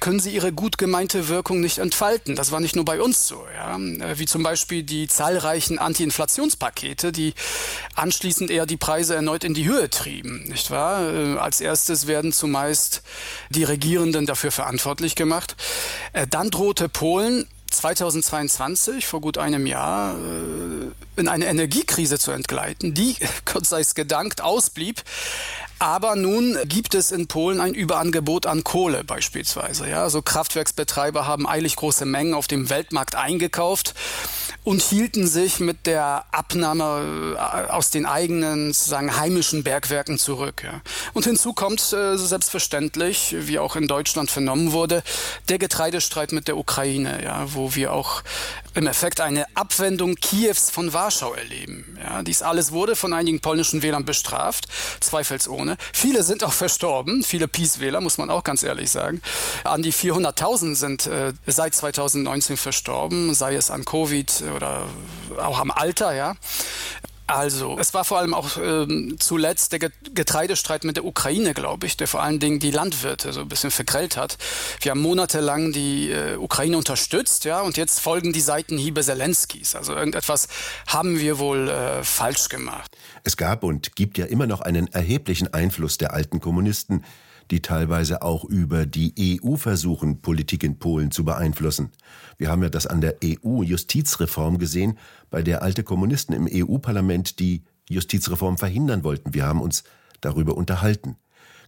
können 0.02 0.18
sie 0.18 0.34
ihre 0.34 0.52
gut 0.52 0.78
gemeinte 0.78 1.28
Wirkung 1.28 1.60
nicht 1.60 1.78
entfalten. 1.78 2.34
Das 2.34 2.50
war 2.50 2.58
nicht 2.58 2.74
nur 2.74 2.84
bei 2.84 3.00
uns 3.00 3.28
so, 3.28 3.46
ja? 3.54 3.76
Äh, 3.76 4.18
wie 4.18 4.26
zum 4.26 4.42
Beispiel 4.42 4.82
die 4.82 5.06
zahlreichen 5.06 5.78
Anti-Inflationspakete, 5.78 7.12
die 7.12 7.34
anschließend 7.94 8.50
eher 8.50 8.66
die 8.66 8.76
Preise 8.76 9.14
erneut 9.14 9.44
in 9.44 9.54
die 9.54 9.64
Höhe 9.64 9.88
trieben, 9.90 10.42
nicht 10.48 10.72
wahr? 10.72 11.08
Äh, 11.08 11.38
als 11.38 11.60
erstes 11.60 12.08
werden 12.08 12.32
zumeist 12.32 13.02
die 13.50 13.62
Regierenden 13.62 14.26
dafür 14.26 14.50
verantwortlich 14.50 15.14
gemacht. 15.14 15.54
Äh, 16.12 16.26
dann 16.26 16.50
drohte 16.50 16.88
Polen 16.88 17.46
2022, 17.72 19.06
vor 19.06 19.20
gut 19.20 19.38
einem 19.38 19.66
Jahr, 19.66 20.16
in 21.16 21.28
eine 21.28 21.46
Energiekrise 21.46 22.18
zu 22.18 22.30
entgleiten, 22.30 22.94
die, 22.94 23.16
Gott 23.44 23.66
sei 23.66 23.80
es 23.80 23.94
gedankt, 23.94 24.40
ausblieb. 24.40 25.02
Aber 25.78 26.14
nun 26.14 26.56
gibt 26.66 26.94
es 26.94 27.10
in 27.10 27.26
Polen 27.26 27.60
ein 27.60 27.74
Überangebot 27.74 28.46
an 28.46 28.62
Kohle 28.62 29.02
beispielsweise. 29.02 29.88
Ja, 29.88 30.04
also 30.04 30.22
Kraftwerksbetreiber 30.22 31.26
haben 31.26 31.48
eilig 31.48 31.74
große 31.74 32.04
Mengen 32.04 32.34
auf 32.34 32.46
dem 32.46 32.70
Weltmarkt 32.70 33.16
eingekauft 33.16 33.94
und 34.64 34.80
hielten 34.80 35.26
sich 35.26 35.58
mit 35.58 35.86
der 35.86 36.24
Abnahme 36.30 37.36
äh, 37.36 37.70
aus 37.70 37.90
den 37.90 38.06
eigenen 38.06 38.72
sozusagen 38.72 39.16
heimischen 39.16 39.64
Bergwerken 39.64 40.18
zurück. 40.18 40.64
Und 41.12 41.24
hinzu 41.24 41.52
kommt 41.52 41.80
äh, 41.92 42.16
selbstverständlich, 42.16 43.34
wie 43.38 43.58
auch 43.58 43.74
in 43.74 43.88
Deutschland 43.88 44.30
vernommen 44.30 44.72
wurde, 44.72 45.02
der 45.48 45.58
Getreidestreit 45.58 46.32
mit 46.32 46.46
der 46.46 46.56
Ukraine, 46.56 47.22
ja, 47.24 47.46
wo 47.54 47.74
wir 47.74 47.92
auch 47.92 48.22
im 48.74 48.86
Effekt 48.86 49.20
eine 49.20 49.46
Abwendung 49.54 50.14
Kiews 50.16 50.70
von 50.70 50.92
Warschau 50.92 51.34
erleben. 51.34 51.98
Ja, 52.02 52.22
dies 52.22 52.42
alles 52.42 52.72
wurde 52.72 52.96
von 52.96 53.12
einigen 53.12 53.40
polnischen 53.40 53.82
Wählern 53.82 54.04
bestraft, 54.04 54.66
zweifelsohne. 55.00 55.76
Viele 55.92 56.22
sind 56.22 56.44
auch 56.44 56.52
verstorben, 56.52 57.22
viele 57.22 57.48
Peace-Wähler, 57.48 58.00
muss 58.00 58.18
man 58.18 58.30
auch 58.30 58.44
ganz 58.44 58.62
ehrlich 58.62 58.90
sagen. 58.90 59.20
An 59.64 59.82
die 59.82 59.92
400.000 59.92 60.74
sind 60.74 61.06
äh, 61.06 61.32
seit 61.46 61.74
2019 61.74 62.56
verstorben, 62.56 63.34
sei 63.34 63.54
es 63.54 63.70
an 63.70 63.84
Covid 63.84 64.44
oder 64.56 64.86
auch 65.38 65.58
am 65.58 65.70
Alter, 65.70 66.14
ja. 66.14 66.36
Also, 67.26 67.78
es 67.78 67.94
war 67.94 68.04
vor 68.04 68.18
allem 68.18 68.34
auch 68.34 68.58
ähm, 68.58 69.16
zuletzt 69.18 69.72
der 69.72 69.78
Getreidestreit 69.78 70.84
mit 70.84 70.96
der 70.96 71.04
Ukraine, 71.04 71.54
glaube 71.54 71.86
ich, 71.86 71.96
der 71.96 72.08
vor 72.08 72.22
allen 72.22 72.40
Dingen 72.40 72.58
die 72.58 72.70
Landwirte 72.70 73.32
so 73.32 73.40
ein 73.40 73.48
bisschen 73.48 73.70
vergrellt 73.70 74.16
hat. 74.16 74.36
Wir 74.80 74.90
haben 74.90 75.00
monatelang 75.00 75.72
die 75.72 76.10
äh, 76.10 76.36
Ukraine 76.36 76.76
unterstützt, 76.76 77.44
ja, 77.44 77.60
und 77.60 77.76
jetzt 77.76 78.00
folgen 78.00 78.32
die 78.32 78.40
Seitenhiebe 78.40 79.02
Zelenskis. 79.02 79.74
Also 79.74 79.94
irgendetwas 79.94 80.48
haben 80.86 81.18
wir 81.20 81.38
wohl 81.38 81.68
äh, 81.68 82.02
falsch 82.02 82.48
gemacht. 82.48 82.96
Es 83.24 83.36
gab 83.36 83.62
und 83.62 83.94
gibt 83.94 84.18
ja 84.18 84.26
immer 84.26 84.46
noch 84.46 84.60
einen 84.60 84.92
erheblichen 84.92 85.52
Einfluss 85.54 85.98
der 85.98 86.12
alten 86.12 86.40
Kommunisten 86.40 87.04
die 87.52 87.60
teilweise 87.60 88.22
auch 88.22 88.44
über 88.44 88.86
die 88.86 89.40
EU 89.44 89.56
versuchen, 89.56 90.22
Politik 90.22 90.64
in 90.64 90.78
Polen 90.78 91.10
zu 91.10 91.24
beeinflussen. 91.24 91.90
Wir 92.38 92.50
haben 92.50 92.62
ja 92.62 92.70
das 92.70 92.86
an 92.86 93.02
der 93.02 93.16
EU-Justizreform 93.22 94.58
gesehen, 94.58 94.98
bei 95.30 95.42
der 95.42 95.62
alte 95.62 95.84
Kommunisten 95.84 96.34
im 96.34 96.48
EU-Parlament 96.50 97.38
die 97.38 97.62
Justizreform 97.90 98.56
verhindern 98.56 99.04
wollten. 99.04 99.34
Wir 99.34 99.46
haben 99.46 99.60
uns 99.60 99.84
darüber 100.22 100.56
unterhalten. 100.56 101.16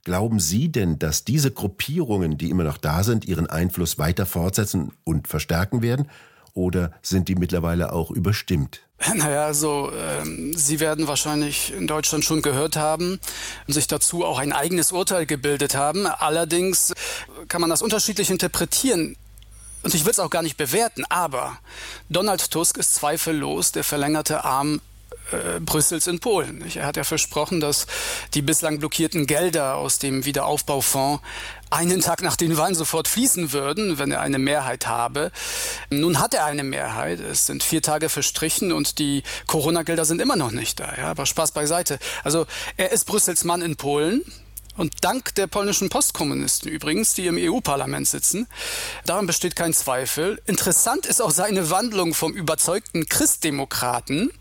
Glauben 0.05 0.41
Sie 0.41 0.73
denn, 0.73 0.99
dass 0.99 1.25
diese 1.25 1.51
Gruppierungen, 1.51 2.39
die 2.39 2.49
immer 2.49 2.65
noch 2.65 2.79
da 2.79 3.05
sind, 3.05 3.27
ihren 3.27 3.47
Einfluss 3.47 3.99
weiter 3.99 4.25
fortsetzen 4.25 4.93
und 5.05 5.29
verstärken 5.29 5.83
werden? 5.83 6.09
Oder 6.55 6.93
sind 7.03 7.29
die 7.29 7.35
mittlerweile 7.35 7.93
auch 7.93 8.11
überstimmt? 8.11 8.81
Naja, 9.15 9.45
also 9.45 9.93
ähm, 9.93 10.57
Sie 10.57 10.81
werden 10.81 11.07
wahrscheinlich 11.07 11.73
in 11.73 11.87
Deutschland 11.87 12.25
schon 12.25 12.43
gehört 12.43 12.77
haben 12.77 13.21
und 13.67 13.75
sich 13.75 13.87
dazu 13.87 14.25
auch 14.25 14.39
ein 14.39 14.53
eigenes 14.53 14.93
Urteil 14.93 15.27
gebildet 15.27 15.75
haben. 15.75 16.07
Allerdings 16.07 16.95
kann 17.49 17.61
man 17.61 17.71
das 17.71 17.83
unterschiedlich 17.83 18.31
interpretieren. 18.31 19.17
Und 19.83 19.95
ich 19.95 20.05
will 20.05 20.13
es 20.13 20.21
auch 20.21 20.31
gar 20.31 20.43
nicht 20.43 20.57
bewerten, 20.57 21.05
aber 21.11 21.59
Donald 22.09 22.51
Tusk 22.51 22.79
ist 22.79 22.95
zweifellos 22.95 23.73
der 23.73 23.85
verlängerte 23.85 24.43
Arm 24.43 24.81
äh, 25.33 25.61
Brüssels 25.61 26.07
in 26.07 26.21
Polen. 26.21 26.65
Er 26.75 26.87
hat 26.87 26.97
ja 26.97 27.05
versprochen, 27.05 27.61
dass 27.61 27.87
die 28.35 28.43
bislang 28.43 28.79
blockierten 28.79 29.27
Gelder 29.27 29.77
aus 29.77 29.99
dem 29.99 30.25
Wiederaufbaufonds 30.25 31.23
einen 31.71 32.01
Tag 32.01 32.23
nach 32.23 32.37
den 32.37 32.57
Wahlen 32.57 32.75
sofort 32.75 33.09
fließen 33.09 33.53
würden, 33.53 33.99
wenn 33.99 34.13
er 34.13 34.21
eine 34.21 34.39
Mehrheit 34.39 34.87
habe. 34.87 35.33
Nun 35.91 36.21
hat 36.21 36.35
er 36.35 36.45
eine 36.45 36.63
Mehrheit. 36.63 37.21
Es 37.21 37.47
sind 37.47 37.63
vier 37.63 37.83
Tage 37.83 38.09
verstrichen 38.09 38.73
und 38.73 38.99
die 38.99 39.23
Corona-Gelder 39.47 40.05
sind 40.05 40.21
immer 40.21 40.37
noch 40.37 40.53
nicht 40.53 40.79
da. 40.79 40.95
Ja, 40.97 41.11
aber 41.11 41.27
Spaß 41.27 41.53
beiseite. 41.53 41.99
Also 42.23 42.47
er 42.77 42.93
ist 42.93 43.07
Brüssels 43.07 43.45
Mann 43.45 43.63
in 43.63 43.77
Polen. 43.77 44.23
Und 44.77 44.93
dank 45.03 45.37
der 45.37 45.47
polnischen 45.47 45.89
Postkommunisten 45.89 46.69
übrigens, 46.69 47.15
die 47.15 47.29
im 47.29 47.37
EU-Parlament 47.39 48.09
sitzen, 48.09 48.49
daran 49.07 49.27
besteht 49.27 49.55
kein 49.55 49.73
Zweifel. 49.73 50.43
Interessant 50.47 51.07
ist 51.07 51.23
auch 51.23 51.31
seine 51.31 51.71
Wandlung 51.71 52.13
vom 52.13 52.33
überzeugten 52.33 53.07
Christdemokraten 53.07 54.33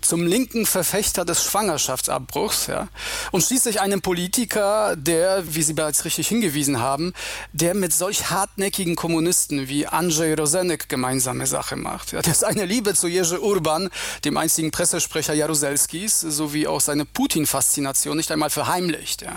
zum 0.00 0.26
linken 0.26 0.66
Verfechter 0.66 1.24
des 1.24 1.42
Schwangerschaftsabbruchs 1.44 2.66
ja, 2.66 2.88
und 3.32 3.42
schließlich 3.44 3.80
einem 3.80 4.02
Politiker, 4.02 4.96
der, 4.96 5.54
wie 5.54 5.62
Sie 5.62 5.74
bereits 5.74 6.04
richtig 6.04 6.28
hingewiesen 6.28 6.80
haben, 6.80 7.12
der 7.52 7.74
mit 7.74 7.92
solch 7.92 8.30
hartnäckigen 8.30 8.96
Kommunisten 8.96 9.68
wie 9.68 9.86
Andrzej 9.86 10.34
Rosenek 10.34 10.88
gemeinsame 10.88 11.46
Sache 11.46 11.76
macht. 11.76 12.12
Ja, 12.12 12.22
der 12.22 12.34
seine 12.34 12.64
Liebe 12.64 12.94
zu 12.94 13.08
Jerzy 13.08 13.36
Urban, 13.36 13.90
dem 14.24 14.36
einzigen 14.36 14.70
Pressesprecher 14.70 15.34
Jaruzelskis, 15.34 16.20
sowie 16.20 16.66
auch 16.66 16.80
seine 16.80 17.04
Putin-Faszination 17.04 18.16
nicht 18.16 18.30
einmal 18.30 18.50
verheimlicht. 18.50 19.22
Ja. 19.22 19.36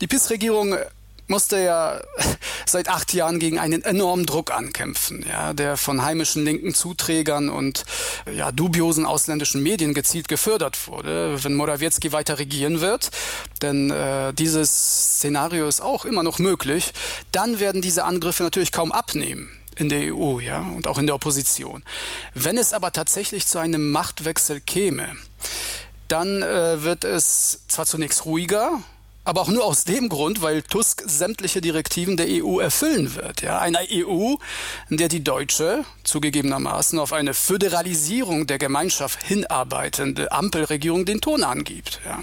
Die 0.00 0.06
PIS-Regierung 0.06 0.76
musste 1.28 1.58
ja 1.58 2.00
seit 2.66 2.88
acht 2.88 3.12
Jahren 3.12 3.38
gegen 3.38 3.58
einen 3.58 3.82
enormen 3.82 4.26
Druck 4.26 4.50
ankämpfen, 4.50 5.24
ja, 5.28 5.52
der 5.52 5.76
von 5.76 6.02
heimischen 6.02 6.44
linken 6.44 6.74
Zuträgern 6.74 7.48
und 7.48 7.84
ja, 8.32 8.52
dubiosen 8.52 9.06
ausländischen 9.06 9.62
Medien 9.62 9.94
gezielt 9.94 10.28
gefördert 10.28 10.88
wurde, 10.88 11.42
wenn 11.42 11.54
Morawiecki 11.54 12.12
weiter 12.12 12.38
regieren 12.38 12.80
wird. 12.80 13.10
Denn 13.62 13.90
äh, 13.90 14.32
dieses 14.34 15.16
Szenario 15.16 15.66
ist 15.68 15.80
auch 15.80 16.04
immer 16.04 16.22
noch 16.22 16.38
möglich. 16.38 16.92
Dann 17.32 17.60
werden 17.60 17.82
diese 17.82 18.04
Angriffe 18.04 18.42
natürlich 18.42 18.72
kaum 18.72 18.92
abnehmen 18.92 19.50
in 19.76 19.88
der 19.88 20.14
EU, 20.14 20.40
ja, 20.40 20.60
und 20.60 20.86
auch 20.86 20.98
in 20.98 21.06
der 21.06 21.14
Opposition. 21.14 21.84
Wenn 22.34 22.56
es 22.56 22.72
aber 22.72 22.92
tatsächlich 22.92 23.46
zu 23.46 23.58
einem 23.58 23.90
Machtwechsel 23.90 24.60
käme, 24.60 25.16
dann 26.08 26.42
äh, 26.42 26.82
wird 26.82 27.04
es 27.04 27.60
zwar 27.68 27.84
zunächst 27.84 28.24
ruhiger, 28.24 28.80
aber 29.26 29.40
auch 29.40 29.48
nur 29.48 29.64
aus 29.64 29.82
dem 29.82 30.08
Grund, 30.08 30.40
weil 30.40 30.62
Tusk 30.62 31.02
sämtliche 31.04 31.60
Direktiven 31.60 32.16
der 32.16 32.28
EU 32.28 32.60
erfüllen 32.60 33.16
wird. 33.16 33.42
Ja, 33.42 33.58
einer 33.58 33.80
EU, 33.90 34.36
in 34.88 34.96
der 34.96 35.08
die 35.08 35.24
deutsche, 35.24 35.84
zugegebenermaßen 36.04 36.98
auf 37.00 37.12
eine 37.12 37.34
Föderalisierung 37.34 38.46
der 38.46 38.58
Gemeinschaft 38.58 39.24
hinarbeitende 39.24 40.30
Ampelregierung 40.30 41.04
den 41.04 41.20
Ton 41.20 41.42
angibt. 41.42 42.00
Ja. 42.06 42.20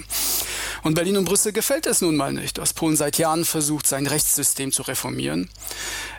Und 0.83 0.95
Berlin 0.95 1.17
und 1.17 1.25
Brüssel 1.25 1.53
gefällt 1.53 1.85
es 1.85 2.01
nun 2.01 2.17
mal 2.17 2.33
nicht, 2.33 2.57
dass 2.57 2.73
Polen 2.73 2.97
seit 2.97 3.17
Jahren 3.17 3.45
versucht, 3.45 3.87
sein 3.87 4.05
Rechtssystem 4.05 4.71
zu 4.71 4.81
reformieren, 4.83 5.49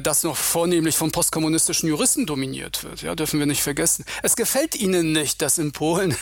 das 0.01 0.23
noch 0.23 0.37
vornehmlich 0.37 0.97
von 0.97 1.13
postkommunistischen 1.13 1.89
Juristen 1.89 2.25
dominiert 2.25 2.83
wird. 2.83 3.03
Ja, 3.03 3.15
dürfen 3.15 3.39
wir 3.39 3.47
nicht 3.47 3.63
vergessen. 3.63 4.07
Es 4.23 4.37
gefällt 4.37 4.75
ihnen 4.75 5.13
nicht, 5.13 5.43
dass 5.43 5.59
in 5.59 5.73
Polen 5.73 6.17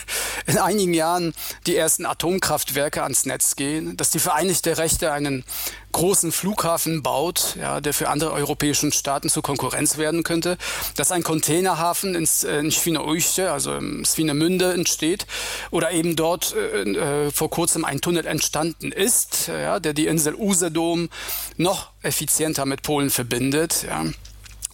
in 0.46 0.58
einigen 0.58 0.92
Jahren 0.94 1.34
die 1.66 1.76
ersten 1.76 2.04
Atomkraftwerke 2.04 3.02
ans 3.02 3.26
Netz 3.26 3.54
gehen, 3.54 3.96
dass 3.96 4.10
die 4.10 4.18
Vereinigte 4.52 4.76
Rechte 4.76 5.12
einen 5.12 5.44
großen 5.92 6.30
Flughafen 6.30 7.02
baut, 7.02 7.56
ja, 7.58 7.80
der 7.80 7.94
für 7.94 8.10
andere 8.10 8.32
europäischen 8.32 8.92
Staaten 8.92 9.30
zur 9.30 9.42
Konkurrenz 9.42 9.96
werden 9.96 10.24
könnte, 10.24 10.58
dass 10.96 11.10
ein 11.10 11.22
Containerhafen 11.22 12.14
ins, 12.14 12.44
äh, 12.44 12.58
in 12.58 12.70
Świnoujście, 12.70 13.50
also 13.50 13.74
im 13.74 14.04
Swinemünde 14.04 14.74
entsteht 14.74 15.26
oder 15.70 15.92
eben 15.92 16.16
dort 16.16 16.54
äh, 16.54 16.82
äh, 16.82 17.30
vor 17.30 17.48
kurzem 17.48 17.86
ein 17.86 18.02
Tunnel 18.02 18.26
entstanden 18.26 18.92
ist, 18.92 19.48
ja, 19.48 19.80
der 19.80 19.94
die 19.94 20.06
Insel 20.06 20.34
Usedom 20.34 21.08
noch 21.56 21.90
effizienter 22.02 22.66
mit 22.66 22.82
Polen 22.82 23.08
verbindet. 23.08 23.86
Ja. 23.88 24.04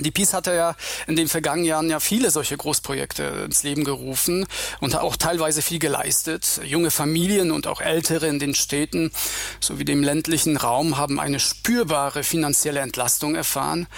Die 0.01 0.11
Peace 0.11 0.33
hatte 0.33 0.55
ja 0.55 0.77
in 1.07 1.17
den 1.17 1.29
vergangenen 1.29 1.67
Jahren 1.67 1.91
ja 1.91 2.01
viele 2.01 2.31
solche 2.31 2.57
Großprojekte 2.57 3.45
ins 3.47 3.63
Leben 3.63 3.85
gerufen 3.85 4.47
und 4.81 4.97
auch 4.97 5.17
teilweise 5.17 5.63
viel 5.63 5.79
geleistet. 5.79 6.61
Junge 6.65 6.91
Familien 6.91 7.51
und 7.51 7.67
auch 7.67 7.81
Ältere 7.81 8.29
in 8.29 8.39
den 8.39 8.55
Städten 8.55 9.11
sowie 9.61 9.85
dem 9.85 10.03
ländlichen 10.03 10.57
Raum 10.57 10.99
haben 10.99 11.19
eine 11.19 11.41
spürbare 11.41 12.23
finanzielle 12.23 12.81
Entlastung 12.81 13.35
erfahren. 13.35 13.89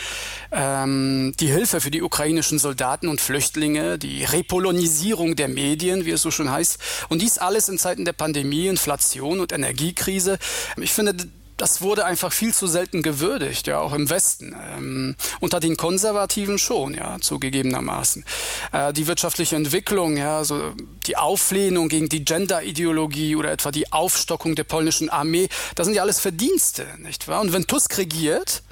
Ähm, 0.53 1.35
die 1.39 1.49
Hilfe 1.49 1.81
für 1.81 1.91
die 1.91 2.03
ukrainischen 2.03 2.59
Soldaten 2.59 3.09
und 3.09 3.21
Flüchtlinge, 3.21 3.99
die 3.99 4.25
Repolonisierung 4.25 5.37
der 5.37 5.49
Medien, 5.49 6.07
wie 6.07 6.13
es 6.13 6.23
so 6.23 6.31
schön 6.31 6.51
heißt. 6.51 6.79
Und 7.09 7.23
dies 7.23 7.39
alles 7.39 7.69
in 7.69 7.79
Zeiten 7.79 8.05
der 8.05 8.13
Pandemie, 8.13 8.69
Inflation 8.69 9.41
und 9.41 9.53
Energiekrise. 9.53 10.39
Ich 10.77 10.93
finde, 10.93 11.15
das 11.61 11.83
wurde 11.83 12.07
einfach 12.07 12.33
viel 12.33 12.55
zu 12.55 12.67
selten 12.67 13.03
gewürdigt, 13.03 13.67
ja, 13.67 13.81
auch 13.81 13.93
im 13.93 14.09
Westen. 14.09 14.57
Ähm, 14.59 15.15
unter 15.41 15.61
den 15.61 15.77
Konservativen 15.77 16.59
schon, 16.59 16.95
ja, 16.95 17.19
zugegebenermaßen. 17.21 18.25
Äh, 18.73 18.95
die 18.95 19.07
wirtschaftliche 19.07 19.57
Entwicklung, 19.57 20.17
ja, 20.17 20.43
so 20.43 20.73
die 21.07 21.19
Auflehnung 21.19 21.91
gegen 21.91 22.09
die 22.09 22.25
Gender-Ideologie 22.25 23.37
oder 23.37 23.53
etwa 23.53 23.71
die 23.71 23.93
Aufstockung 23.93 24.55
der 24.55 24.65
polnischen 24.65 25.11
Armee, 25.11 25.51
das 25.75 25.85
sind 25.85 25.95
ja 25.95 26.01
alles 26.03 26.19
Verdienste, 26.19 26.87
nicht 26.99 27.29
wahr? 27.29 27.43
Und 27.43 27.53
wenn 27.53 27.67
Tusk 27.67 27.99
regiert 27.99 28.63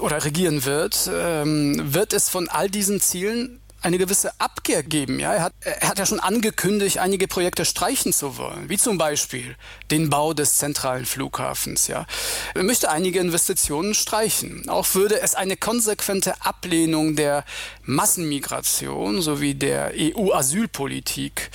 oder 0.00 0.24
regieren 0.24 0.64
wird, 0.64 1.10
ähm, 1.12 1.92
wird 1.92 2.14
es 2.14 2.30
von 2.30 2.48
all 2.48 2.70
diesen 2.70 3.02
Zielen 3.02 3.60
eine 3.82 3.98
gewisse 3.98 4.32
Abkehr 4.38 4.82
geben. 4.82 5.20
Ja? 5.20 5.34
Er, 5.34 5.42
hat, 5.42 5.52
er 5.60 5.88
hat 5.88 5.98
ja 5.98 6.06
schon 6.06 6.20
angekündigt, 6.20 6.98
einige 6.98 7.28
Projekte 7.28 7.64
streichen 7.64 8.12
zu 8.12 8.36
wollen, 8.36 8.68
wie 8.68 8.78
zum 8.78 8.98
Beispiel 8.98 9.56
den 9.90 10.10
Bau 10.10 10.34
des 10.34 10.56
zentralen 10.56 11.06
Flughafens. 11.06 11.86
Ja? 11.86 12.06
Er 12.54 12.62
möchte 12.64 12.90
einige 12.90 13.20
Investitionen 13.20 13.94
streichen. 13.94 14.68
Auch 14.68 14.94
würde 14.94 15.20
es 15.20 15.34
eine 15.34 15.56
konsequente 15.56 16.42
Ablehnung 16.42 17.16
der 17.16 17.44
Massenmigration 17.82 19.22
sowie 19.22 19.54
der 19.54 19.92
EU-Asylpolitik, 19.94 21.50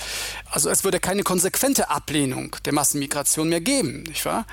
also 0.50 0.70
es 0.70 0.84
würde 0.84 1.00
keine 1.00 1.24
konsequente 1.24 1.90
Ablehnung 1.90 2.56
der 2.64 2.72
Massenmigration 2.72 3.48
mehr 3.48 3.60
geben. 3.60 4.04
Nicht 4.04 4.24
wahr? 4.24 4.46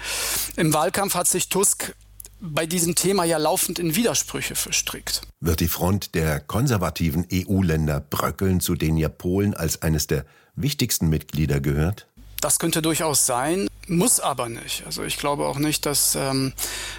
Im 0.55 0.73
Wahlkampf 0.73 1.15
hat 1.15 1.27
sich 1.27 1.47
Tusk 1.47 1.93
bei 2.41 2.65
diesem 2.65 2.95
Thema 2.95 3.23
ja 3.23 3.37
laufend 3.37 3.79
in 3.79 3.95
Widersprüche 3.95 4.55
verstrickt. 4.55 5.21
Wird 5.39 5.59
die 5.59 5.67
Front 5.67 6.15
der 6.15 6.39
konservativen 6.39 7.25
EU-Länder 7.31 8.01
bröckeln, 8.01 8.59
zu 8.59 8.75
denen 8.75 8.97
ja 8.97 9.09
Polen 9.09 9.53
als 9.53 9.81
eines 9.81 10.07
der 10.07 10.25
wichtigsten 10.55 11.07
Mitglieder 11.07 11.59
gehört? 11.61 12.07
Das 12.41 12.57
könnte 12.57 12.81
durchaus 12.81 13.27
sein, 13.27 13.67
muss 13.87 14.19
aber 14.19 14.47
nicht. 14.47 14.85
Also 14.85 15.03
ich 15.03 15.17
glaube 15.17 15.45
auch 15.47 15.57
nicht, 15.57 15.85
dass, 15.85 16.15
ähm, 16.15 16.53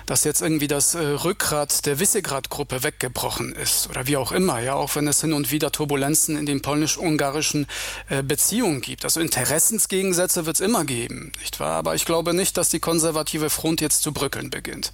dass 0.06 0.24
jetzt 0.24 0.42
irgendwie 0.42 0.68
das 0.68 0.94
äh, 0.94 0.98
Rückgrat 0.98 1.86
der 1.86 2.00
Visegrad-Gruppe 2.00 2.82
weggebrochen 2.82 3.52
ist 3.52 3.88
oder 3.88 4.06
wie 4.06 4.16
auch 4.16 4.32
immer, 4.32 4.60
ja, 4.60 4.74
auch 4.74 4.94
wenn 4.96 5.06
es 5.06 5.20
hin 5.20 5.32
und 5.32 5.50
wieder 5.52 5.70
Turbulenzen 5.70 6.36
in 6.36 6.44
den 6.44 6.60
polnisch-ungarischen 6.60 7.66
äh, 8.08 8.22
Beziehungen 8.22 8.80
gibt. 8.80 9.04
Also 9.04 9.20
Interessensgegensätze 9.20 10.44
wird 10.44 10.56
es 10.56 10.60
immer 10.60 10.84
geben, 10.84 11.32
nicht 11.38 11.60
wahr? 11.60 11.76
Aber 11.76 11.94
ich 11.94 12.04
glaube 12.04 12.34
nicht, 12.34 12.56
dass 12.56 12.68
die 12.68 12.80
konservative 12.80 13.48
Front 13.48 13.80
jetzt 13.80 14.02
zu 14.02 14.12
bröckeln 14.12 14.50
beginnt. 14.50 14.92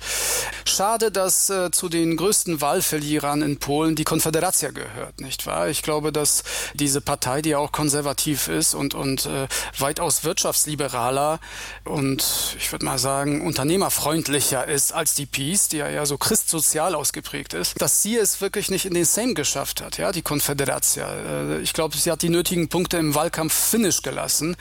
Schade, 0.64 1.10
dass 1.10 1.48
äh, 1.50 1.70
zu 1.70 1.88
den 1.88 2.16
größten 2.16 2.60
Wahlverlierern 2.60 3.42
in 3.42 3.58
Polen 3.58 3.96
die 3.96 4.04
Konföderatia 4.04 4.70
gehört, 4.70 5.20
nicht 5.20 5.46
wahr? 5.46 5.68
Ich 5.68 5.82
glaube, 5.82 6.12
dass 6.12 6.44
diese 6.74 7.00
Partei, 7.00 7.42
die 7.42 7.50
ja 7.50 7.58
auch 7.58 7.72
konservativ 7.72 8.48
ist 8.48 8.74
und, 8.74 8.94
und 8.94 9.26
äh, 9.26 9.48
weitaus 9.78 10.24
wirtschaftsliberaler 10.24 11.40
und 11.88 12.56
ich 12.58 12.70
würde 12.70 12.84
mal 12.84 12.98
sagen 12.98 13.40
unternehmerfreundlicher 13.40 14.66
ist 14.66 14.92
als 14.92 15.14
die 15.14 15.26
Peace, 15.26 15.68
die 15.68 15.78
ja 15.78 15.88
eher 15.88 16.06
so 16.06 16.18
christsozial 16.18 16.94
ausgeprägt 16.94 17.54
ist, 17.54 17.80
dass 17.80 18.02
sie 18.02 18.16
es 18.16 18.40
wirklich 18.40 18.70
nicht 18.70 18.84
in 18.84 18.94
den 18.94 19.04
Sejm 19.04 19.34
geschafft 19.34 19.80
hat, 19.80 19.98
ja, 19.98 20.12
die 20.12 20.22
Konföderatia. 20.22 21.08
Äh, 21.08 21.60
ich 21.60 21.72
glaube, 21.72 21.96
sie 21.96 22.10
hat 22.10 22.22
die 22.22 22.28
nötigen 22.28 22.68
Punkte 22.68 22.98
im 22.98 23.14
Wahlkampf 23.14 23.52
finnisch 23.52 24.02
gelassen. 24.02 24.56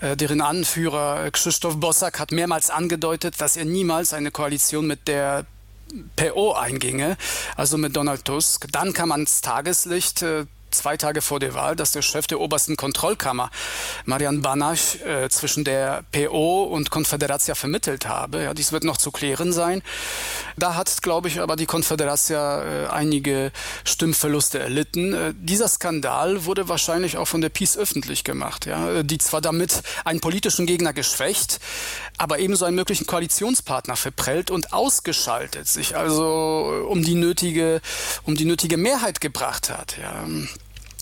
Äh, 0.00 0.16
deren 0.16 0.40
Anführer 0.40 1.30
Krzysztof 1.30 1.78
Bosak 1.78 2.18
hat 2.18 2.32
mehrmals 2.32 2.70
angedeutet, 2.70 3.34
dass 3.40 3.56
er 3.56 3.64
niemals 3.64 4.12
eine 4.12 4.30
Koalition 4.30 4.86
mit 4.86 5.08
der 5.08 5.46
PO 6.16 6.52
einginge, 6.52 7.16
also 7.56 7.78
mit 7.78 7.96
Donald 7.96 8.24
Tusk. 8.24 8.66
Dann 8.72 8.92
kam 8.92 9.12
ans 9.12 9.40
Tageslicht 9.40 10.22
äh, 10.22 10.46
zwei 10.78 10.96
Tage 10.96 11.22
vor 11.22 11.40
der 11.40 11.54
Wahl, 11.54 11.76
dass 11.76 11.92
der 11.92 12.02
Chef 12.02 12.26
der 12.26 12.40
obersten 12.40 12.76
Kontrollkammer, 12.76 13.50
Marian 14.04 14.42
Banasch, 14.42 14.96
äh, 15.02 15.28
zwischen 15.28 15.64
der 15.64 16.04
PO 16.12 16.64
und 16.64 16.90
Konföderatia 16.90 17.54
vermittelt 17.54 18.06
habe. 18.06 18.44
Ja, 18.44 18.54
dies 18.54 18.72
wird 18.72 18.84
noch 18.84 18.96
zu 18.96 19.10
klären 19.10 19.52
sein. 19.52 19.82
Da 20.56 20.74
hat, 20.74 21.02
glaube 21.02 21.28
ich, 21.28 21.40
aber 21.40 21.56
die 21.56 21.66
Konföderatia 21.66 22.62
äh, 22.62 22.86
einige 22.88 23.52
Stimmverluste 23.84 24.58
erlitten. 24.58 25.14
Äh, 25.14 25.34
dieser 25.36 25.68
Skandal 25.68 26.44
wurde 26.44 26.68
wahrscheinlich 26.68 27.16
auch 27.16 27.26
von 27.26 27.40
der 27.40 27.48
Peace 27.48 27.76
öffentlich 27.76 28.24
gemacht, 28.24 28.66
ja, 28.66 28.90
äh, 28.90 29.04
die 29.04 29.18
zwar 29.18 29.40
damit 29.40 29.82
einen 30.04 30.20
politischen 30.20 30.66
Gegner 30.66 30.92
geschwächt, 30.92 31.60
aber 32.18 32.38
ebenso 32.38 32.64
einen 32.64 32.76
möglichen 32.76 33.06
Koalitionspartner 33.06 33.96
verprellt 33.96 34.50
und 34.50 34.72
ausgeschaltet, 34.72 35.66
sich 35.68 35.96
also 35.96 36.86
um 36.88 37.02
die 37.02 37.14
nötige, 37.14 37.80
um 38.24 38.36
die 38.36 38.44
nötige 38.44 38.76
Mehrheit 38.76 39.20
gebracht 39.20 39.70
hat. 39.70 39.96
Ja. 39.98 40.24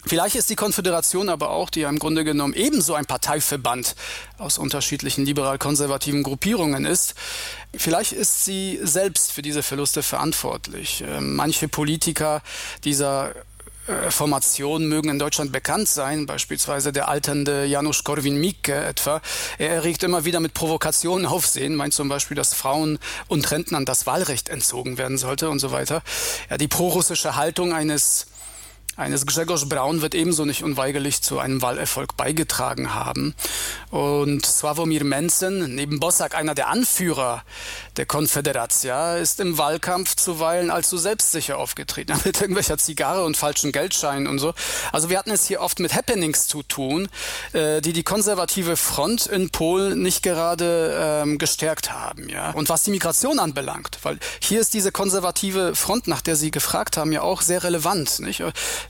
Vielleicht 0.06 0.36
ist 0.36 0.50
die 0.50 0.56
Konföderation 0.56 1.28
aber 1.28 1.50
auch, 1.50 1.68
die 1.68 1.80
ja 1.80 1.88
im 1.88 1.98
Grunde 1.98 2.22
genommen 2.22 2.54
ebenso 2.54 2.94
ein 2.94 3.06
Parteiverband 3.06 3.96
aus 4.38 4.56
unterschiedlichen 4.56 5.24
liberal-konservativen 5.24 6.22
Gruppierungen 6.22 6.84
ist, 6.84 7.14
vielleicht 7.74 8.12
ist 8.12 8.44
sie 8.44 8.78
selbst 8.82 9.32
für 9.32 9.42
diese 9.42 9.64
Verluste 9.64 10.04
verantwortlich. 10.04 11.02
Ähm, 11.06 11.34
manche 11.34 11.66
Politiker 11.66 12.42
dieser 12.84 13.34
äh, 13.88 14.10
Formation 14.10 14.86
mögen 14.86 15.10
in 15.10 15.18
Deutschland 15.18 15.52
bekannt 15.52 15.88
sein, 15.88 16.26
beispielsweise 16.26 16.92
der 16.92 17.08
alternde 17.08 17.64
Janusz 17.64 18.04
Korwin-Mikke 18.04 18.74
etwa. 18.74 19.20
Er 19.58 19.70
erregt 19.70 20.02
immer 20.02 20.24
wieder 20.24 20.40
mit 20.40 20.54
Provokationen 20.54 21.26
Aufsehen, 21.26 21.74
meint 21.74 21.94
zum 21.94 22.08
Beispiel, 22.08 22.36
dass 22.36 22.54
Frauen 22.54 22.98
und 23.28 23.50
Rentnern 23.50 23.84
das 23.84 24.06
Wahlrecht 24.06 24.48
entzogen 24.48 24.98
werden 24.98 25.18
sollte 25.18 25.50
und 25.50 25.58
so 25.58 25.72
weiter. 25.72 26.02
Ja, 26.50 26.58
die 26.58 26.68
prorussische 26.68 27.36
Haltung 27.36 27.72
eines 27.72 28.26
eines 28.96 29.26
Grzegorz 29.26 29.68
Braun 29.68 30.00
wird 30.00 30.14
ebenso 30.14 30.46
nicht 30.46 30.62
unweigerlich 30.62 31.20
zu 31.20 31.38
einem 31.38 31.60
Wahlerfolg 31.60 32.16
beigetragen 32.16 32.94
haben. 32.94 33.34
Und 33.90 34.46
Sławomir 34.46 35.04
Menzen, 35.04 35.74
neben 35.74 36.00
Bossack 36.00 36.34
einer 36.34 36.54
der 36.54 36.68
Anführer 36.68 37.42
der 37.98 38.06
Konföderatia, 38.06 39.16
ist 39.16 39.40
im 39.40 39.58
Wahlkampf 39.58 40.16
zuweilen 40.16 40.70
allzu 40.70 40.96
selbstsicher 40.96 41.58
aufgetreten, 41.58 42.18
mit 42.24 42.40
irgendwelcher 42.40 42.78
Zigarre 42.78 43.24
und 43.24 43.36
falschen 43.36 43.70
Geldscheinen 43.70 44.26
und 44.26 44.38
so. 44.38 44.54
Also 44.92 45.10
wir 45.10 45.18
hatten 45.18 45.30
es 45.30 45.46
hier 45.46 45.60
oft 45.60 45.78
mit 45.78 45.94
Happenings 45.94 46.46
zu 46.46 46.62
tun, 46.62 47.08
äh, 47.52 47.82
die 47.82 47.92
die 47.92 48.02
konservative 48.02 48.78
Front 48.78 49.26
in 49.26 49.50
Polen 49.50 50.00
nicht 50.00 50.22
gerade 50.22 51.22
ähm, 51.22 51.36
gestärkt 51.36 51.92
haben. 51.92 52.30
Ja? 52.30 52.52
Und 52.52 52.70
was 52.70 52.82
die 52.84 52.90
Migration 52.90 53.40
anbelangt, 53.40 53.98
weil 54.02 54.18
hier 54.40 54.60
ist 54.60 54.72
diese 54.72 54.90
konservative 54.90 55.74
Front, 55.74 56.08
nach 56.08 56.22
der 56.22 56.36
Sie 56.36 56.50
gefragt 56.50 56.96
haben, 56.96 57.12
ja 57.12 57.20
auch 57.20 57.42
sehr 57.42 57.62
relevant. 57.62 58.20
Nicht? 58.20 58.42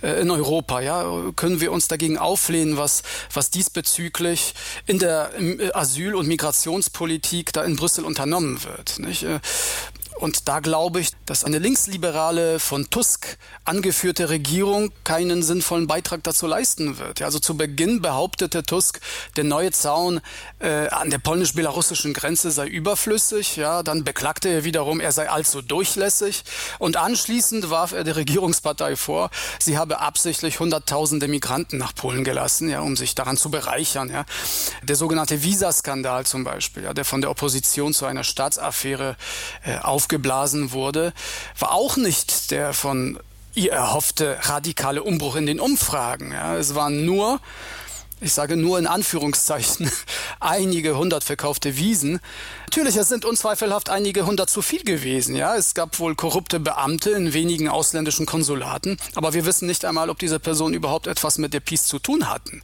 Äh, 0.02 0.20
in 0.20 0.30
Europa. 0.30 0.80
Ja, 0.80 1.04
können 1.36 1.60
wir 1.60 1.72
uns 1.72 1.88
dagegen 1.88 2.18
auflehnen, 2.18 2.76
was 2.76 3.02
was 3.32 3.50
diesbezüglich 3.50 4.54
in 4.86 4.98
der 4.98 5.30
äh, 5.38 5.70
Asyl- 5.72 6.14
und 6.14 6.28
Migrationspolitik 6.28 7.52
da 7.52 7.64
in 7.64 7.76
Brüssel 7.76 8.04
unternommen 8.04 8.62
wird. 8.64 8.98
Nicht? 8.98 9.26
Und 10.18 10.48
da 10.48 10.60
glaube 10.60 11.00
ich, 11.00 11.10
dass 11.26 11.44
eine 11.44 11.58
linksliberale, 11.58 12.58
von 12.58 12.88
Tusk 12.88 13.36
angeführte 13.64 14.30
Regierung 14.30 14.90
keinen 15.04 15.42
sinnvollen 15.42 15.86
Beitrag 15.86 16.22
dazu 16.22 16.46
leisten 16.46 16.98
wird. 16.98 17.20
Also 17.20 17.38
zu 17.38 17.56
Beginn 17.56 18.00
behauptete 18.00 18.62
Tusk, 18.62 19.00
der 19.36 19.44
neue 19.44 19.72
Zaun 19.72 20.20
äh, 20.58 20.88
an 20.88 21.10
der 21.10 21.18
polnisch-belarussischen 21.18 22.14
Grenze 22.14 22.50
sei 22.50 22.66
überflüssig. 22.66 23.56
Ja, 23.56 23.82
dann 23.82 24.04
beklagte 24.04 24.48
er 24.48 24.64
wiederum, 24.64 25.00
er 25.00 25.12
sei 25.12 25.28
allzu 25.28 25.60
durchlässig. 25.60 26.44
Und 26.78 26.96
anschließend 26.96 27.68
warf 27.68 27.92
er 27.92 28.04
der 28.04 28.16
Regierungspartei 28.16 28.96
vor, 28.96 29.30
sie 29.58 29.76
habe 29.76 30.00
absichtlich 30.00 30.60
Hunderttausende 30.60 31.28
Migranten 31.28 31.76
nach 31.76 31.94
Polen 31.94 32.24
gelassen, 32.24 32.70
ja, 32.70 32.80
um 32.80 32.96
sich 32.96 33.14
daran 33.14 33.36
zu 33.36 33.50
bereichern. 33.50 34.10
Ja. 34.10 34.24
Der 34.82 34.96
sogenannte 34.96 35.42
Visaskandal 35.42 36.24
zum 36.24 36.44
Beispiel, 36.44 36.84
ja, 36.84 36.94
der 36.94 37.04
von 37.04 37.20
der 37.20 37.30
Opposition 37.30 37.92
zu 37.92 38.06
einer 38.06 38.24
Staatsaffäre 38.24 39.16
äh, 39.64 39.78
auf 39.78 40.05
aufgeblasen 40.06 40.70
wurde, 40.70 41.12
war 41.58 41.72
auch 41.72 41.96
nicht 41.96 42.52
der 42.52 42.72
von 42.72 43.18
ihr 43.54 43.72
erhoffte 43.72 44.38
radikale 44.42 45.02
Umbruch 45.02 45.34
in 45.34 45.46
den 45.46 45.58
Umfragen. 45.58 46.30
Ja, 46.30 46.56
es 46.56 46.76
waren 46.76 47.04
nur 47.04 47.40
ich 48.18 48.32
sage 48.32 48.56
nur 48.56 48.78
in 48.78 48.86
Anführungszeichen, 48.86 49.90
einige 50.40 50.96
hundert 50.96 51.22
verkaufte 51.22 51.76
Wiesen. 51.76 52.20
Natürlich, 52.68 52.96
es 52.96 53.08
sind 53.08 53.24
unzweifelhaft 53.24 53.88
einige 53.88 54.26
hundert 54.26 54.50
zu 54.50 54.60
viel 54.60 54.82
gewesen. 54.82 55.34
Ja, 55.34 55.56
es 55.56 55.72
gab 55.72 55.98
wohl 55.98 56.14
korrupte 56.14 56.60
Beamte 56.60 57.10
in 57.10 57.32
wenigen 57.32 57.68
ausländischen 57.68 58.26
Konsulaten, 58.26 58.98
aber 59.14 59.32
wir 59.32 59.46
wissen 59.46 59.66
nicht 59.66 59.84
einmal, 59.84 60.10
ob 60.10 60.18
diese 60.18 60.40
Personen 60.40 60.74
überhaupt 60.74 61.06
etwas 61.06 61.38
mit 61.38 61.54
der 61.54 61.60
Peace 61.60 61.86
zu 61.86 61.98
tun 61.98 62.28
hatten. 62.28 62.62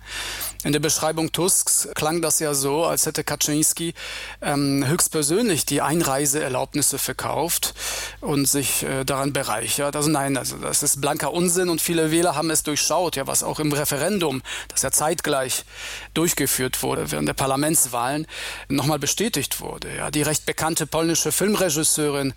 In 0.65 0.73
der 0.73 0.81
Beschreibung 0.81 1.33
Tusks 1.33 1.89
klang 1.95 2.21
das 2.21 2.41
ja 2.41 2.53
so, 2.53 2.85
als 2.85 3.07
hätte 3.07 3.25
Kaczynski 3.25 3.95
ähm, 4.43 4.85
höchstpersönlich 4.87 5.67
die 5.67 5.81
Einreiseerlaubnisse 5.81 6.99
verkauft 6.99 7.75
und 8.21 8.47
sich 8.47 8.83
äh, 8.83 9.05
daran 9.05 9.33
bereichert. 9.33 9.97
Also 9.97 10.11
nein, 10.11 10.37
also 10.37 10.57
das 10.57 10.83
ist 10.83 11.01
blanker 11.01 11.33
Unsinn 11.33 11.69
und 11.69 11.81
viele 11.81 12.11
Wähler 12.11 12.35
haben 12.35 12.51
es 12.51 12.65
durchschaut, 12.65 13.17
ja, 13.17 13.27
was 13.27 13.43
auch 13.43 13.61
im 13.61 13.73
Referendum, 13.73 14.43
das 14.69 14.83
ja 14.83 14.91
zeitgleich 14.91 15.65
durchgeführt 16.13 16.83
wurde 16.83 17.11
während 17.11 17.29
der 17.29 17.35
Parlamentswahlen, 17.35 18.27
nochmal 18.69 18.99
bestätigt 18.99 19.61
wurde. 19.61 19.92
Ja, 19.97 20.11
die 20.11 20.23
recht 20.23 20.47
bekannte 20.47 20.87
polnische 20.87 21.33
Filmregisseurin, 21.33 22.35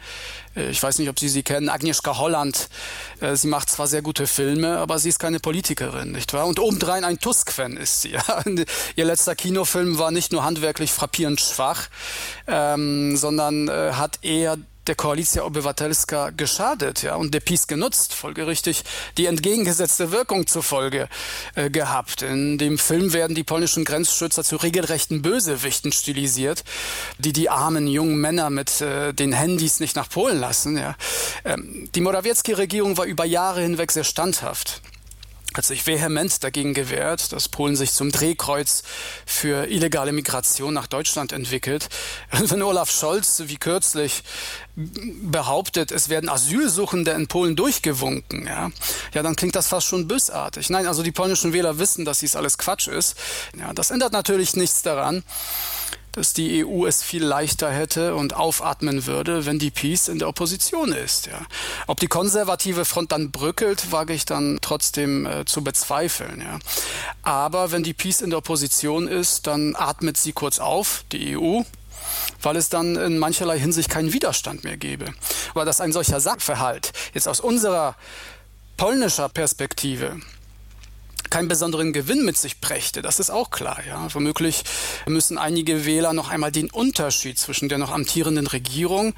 äh, 0.55 0.69
ich 0.69 0.81
weiß 0.81 0.99
nicht, 0.99 1.09
ob 1.09 1.19
Sie 1.19 1.29
sie 1.29 1.43
kennen, 1.43 1.69
Agnieszka 1.69 2.17
Holland, 2.17 2.69
äh, 3.21 3.35
sie 3.35 3.47
macht 3.47 3.69
zwar 3.69 3.87
sehr 3.87 4.01
gute 4.01 4.27
Filme, 4.27 4.77
aber 4.77 4.99
sie 4.99 5.09
ist 5.09 5.19
keine 5.19 5.39
Politikerin, 5.39 6.11
nicht 6.11 6.33
wahr? 6.33 6.47
Und 6.47 6.59
obendrein 6.59 7.03
ein 7.03 7.19
Tusk-Fan 7.19 7.77
ist 7.77 8.01
sie. 8.01 8.15
Ja. 8.25 8.43
Ihr 8.95 9.05
letzter 9.05 9.35
Kinofilm 9.35 9.99
war 9.99 10.09
nicht 10.11 10.31
nur 10.31 10.45
handwerklich 10.45 10.91
frappierend 10.91 11.41
schwach, 11.41 11.89
ähm, 12.47 13.17
sondern 13.17 13.67
äh, 13.67 13.91
hat 13.93 14.19
eher 14.23 14.57
der 14.87 14.95
Koalicja 14.95 15.43
Obywatelska 15.43 16.29
geschadet 16.29 17.03
ja, 17.03 17.15
und 17.15 17.33
der 17.33 17.39
PiS 17.39 17.67
genutzt, 17.67 18.13
folgerichtig 18.13 18.83
die 19.17 19.25
entgegengesetzte 19.25 20.11
Wirkung 20.11 20.47
zufolge 20.47 21.09
äh, 21.55 21.69
gehabt. 21.69 22.21
In 22.21 22.57
dem 22.57 22.77
Film 22.77 23.13
werden 23.13 23.35
die 23.35 23.43
polnischen 23.43 23.85
Grenzschützer 23.85 24.43
zu 24.43 24.57
regelrechten 24.57 25.21
Bösewichten 25.21 25.91
stilisiert, 25.91 26.63
die 27.17 27.33
die 27.33 27.49
armen 27.49 27.87
jungen 27.87 28.17
Männer 28.17 28.49
mit 28.49 28.81
äh, 28.81 29.13
den 29.13 29.33
Handys 29.33 29.79
nicht 29.79 29.95
nach 29.95 30.09
Polen 30.09 30.39
lassen. 30.39 30.77
Ja. 30.77 30.95
Ähm, 31.43 31.89
die 31.95 32.01
Morawiecki-Regierung 32.01 32.97
war 32.97 33.05
über 33.05 33.25
Jahre 33.25 33.61
hinweg 33.61 33.91
sehr 33.91 34.03
standhaft 34.03 34.81
hat 35.55 35.65
sich 35.65 35.87
vehement 35.87 36.43
dagegen 36.43 36.73
gewehrt, 36.73 37.31
dass 37.31 37.47
Polen 37.47 37.75
sich 37.75 37.93
zum 37.93 38.11
Drehkreuz 38.11 38.83
für 39.25 39.67
illegale 39.67 40.11
Migration 40.11 40.73
nach 40.73 40.87
Deutschland 40.87 41.31
entwickelt. 41.31 41.87
Wenn 42.31 42.61
Olaf 42.61 42.91
Scholz 42.91 43.43
wie 43.45 43.57
kürzlich 43.57 44.23
behauptet, 44.75 45.91
es 45.91 46.09
werden 46.09 46.29
Asylsuchende 46.29 47.11
in 47.11 47.27
Polen 47.27 47.55
durchgewunken, 47.55 48.45
ja, 48.45 48.71
ja, 49.13 49.23
dann 49.23 49.37
klingt 49.37 49.55
das 49.55 49.67
fast 49.67 49.87
schon 49.87 50.07
bösartig. 50.07 50.69
Nein, 50.69 50.85
also 50.85 51.01
die 51.01 51.13
polnischen 51.13 51.53
Wähler 51.53 51.79
wissen, 51.79 52.03
dass 52.03 52.19
dies 52.19 52.35
alles 52.35 52.57
Quatsch 52.57 52.87
ist. 52.87 53.15
Ja, 53.57 53.73
das 53.73 53.91
ändert 53.91 54.11
natürlich 54.11 54.55
nichts 54.57 54.81
daran, 54.81 55.23
dass 56.15 56.31
die 56.31 56.65
EU 56.65 56.85
es 56.85 57.03
viel 57.03 57.23
leichter 57.23 57.69
hätte 57.69 58.15
und 58.15 58.33
aufatmen 58.33 59.05
würde, 59.05 59.45
wenn 59.45 59.59
die 59.59 59.69
Peace 59.69 60.07
in 60.07 60.17
der 60.17 60.29
Opposition 60.29 60.93
ist. 60.93 61.27
Ja. 61.27 61.41
Ob 61.87 61.99
die 61.99 62.07
konservative 62.07 62.85
Front 62.85 63.11
dann 63.11 63.31
bröckelt, 63.31 63.91
wage 63.91 64.13
ich 64.13 64.23
dann 64.23 64.59
trotzdem 64.61 65.25
äh, 65.25 65.45
zu 65.45 65.61
bezweifeln. 65.61 66.41
Ja. 66.41 66.59
Aber 67.21 67.71
wenn 67.71 67.83
die 67.83 67.93
Peace 67.93 68.21
in 68.21 68.29
der 68.29 68.39
Opposition 68.39 69.09
ist, 69.09 69.45
dann 69.45 69.75
atmet 69.75 70.15
sie 70.15 70.31
kurz 70.31 70.59
auf, 70.59 71.03
die 71.11 71.37
EU, 71.37 71.63
weil 72.41 72.55
es 72.55 72.69
dann 72.69 72.95
in 72.95 73.17
mancherlei 73.17 73.59
Hinsicht 73.59 73.89
keinen 73.89 74.13
Widerstand 74.13 74.63
mehr 74.63 74.77
gäbe. 74.77 75.13
Aber 75.51 75.65
dass 75.65 75.81
ein 75.81 75.91
solcher 75.91 76.21
Sachverhalt 76.21 76.93
jetzt 77.13 77.27
aus 77.27 77.41
unserer 77.41 77.97
polnischer 78.77 79.27
Perspektive 79.27 80.21
keinen 81.35 81.49
besonderen 81.49 81.91
Gewinn 81.91 82.23
mit 82.23 82.37
sich 82.37 82.61
brächte. 82.61 83.01
Das 83.01 83.19
ist 83.19 83.29
auch 83.29 83.49
klar. 83.49 83.79
Ja. 83.85 84.07
Womöglich 84.13 84.63
müssen 85.05 85.37
einige 85.37 85.85
Wähler 85.85 86.13
noch 86.13 86.29
einmal 86.29 86.49
den 86.49 86.71
Unterschied 86.71 87.37
zwischen 87.37 87.67
der 87.67 87.77
noch 87.77 87.91
amtierenden 87.91 88.47
Regierung 88.47 89.13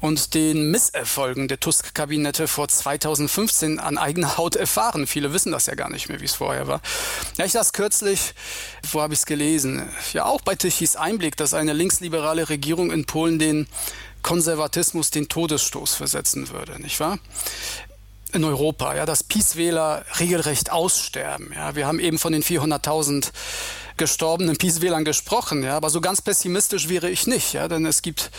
und 0.00 0.34
den 0.34 0.70
Misserfolgen 0.70 1.48
der 1.48 1.58
Tusk-Kabinette 1.58 2.46
vor 2.46 2.68
2015 2.68 3.80
an 3.80 3.98
eigener 3.98 4.36
Haut 4.36 4.54
erfahren. 4.54 5.08
Viele 5.08 5.32
wissen 5.32 5.50
das 5.50 5.66
ja 5.66 5.74
gar 5.74 5.90
nicht 5.90 6.08
mehr, 6.08 6.20
wie 6.20 6.26
es 6.26 6.34
vorher 6.34 6.68
war. 6.68 6.80
Ja, 7.36 7.44
ich 7.44 7.52
las 7.52 7.72
kürzlich, 7.72 8.34
wo 8.92 9.02
habe 9.02 9.14
ich 9.14 9.18
es 9.18 9.26
gelesen? 9.26 9.82
Ja, 10.12 10.26
auch 10.26 10.42
bei 10.42 10.54
Tichys 10.54 10.94
Einblick, 10.94 11.36
dass 11.36 11.52
eine 11.52 11.72
linksliberale 11.72 12.48
Regierung 12.48 12.92
in 12.92 13.06
Polen 13.06 13.40
den 13.40 13.66
Konservatismus 14.22 15.10
den 15.10 15.28
Todesstoß 15.28 15.94
versetzen 15.94 16.48
würde, 16.50 16.80
nicht 16.80 16.98
wahr? 17.00 17.18
In 18.36 18.44
Europa, 18.44 18.94
ja, 18.94 19.06
dass 19.06 19.24
Peace-Wähler 19.24 20.04
regelrecht 20.20 20.70
aussterben. 20.70 21.52
Ja, 21.54 21.74
wir 21.74 21.86
haben 21.86 21.98
eben 21.98 22.18
von 22.18 22.32
den 22.32 22.42
400.000 22.42 23.32
gestorbenen 23.96 24.58
Peace-Wählern 24.58 25.04
gesprochen, 25.04 25.64
ja, 25.64 25.76
aber 25.76 25.88
so 25.88 26.00
ganz 26.00 26.20
pessimistisch 26.20 26.88
wäre 26.88 27.08
ich 27.08 27.26
nicht, 27.26 27.54
ja, 27.54 27.66
denn 27.66 27.86
es 27.86 28.02
gibt 28.02 28.30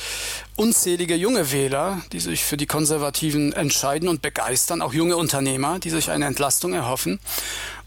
unzählige 0.56 1.16
junge 1.16 1.52
Wähler, 1.52 2.02
die 2.12 2.20
sich 2.20 2.44
für 2.44 2.58
die 2.58 2.68
Konservativen 2.68 3.54
entscheiden 3.54 4.08
und 4.08 4.22
begeistern, 4.22 4.84
auch 4.84 4.94
junge 4.94 5.18
Unternehmer, 5.18 5.80
die 5.80 5.90
sich 5.90 6.12
eine 6.12 6.28
Entlastung 6.28 6.74
erhoffen. 6.74 7.20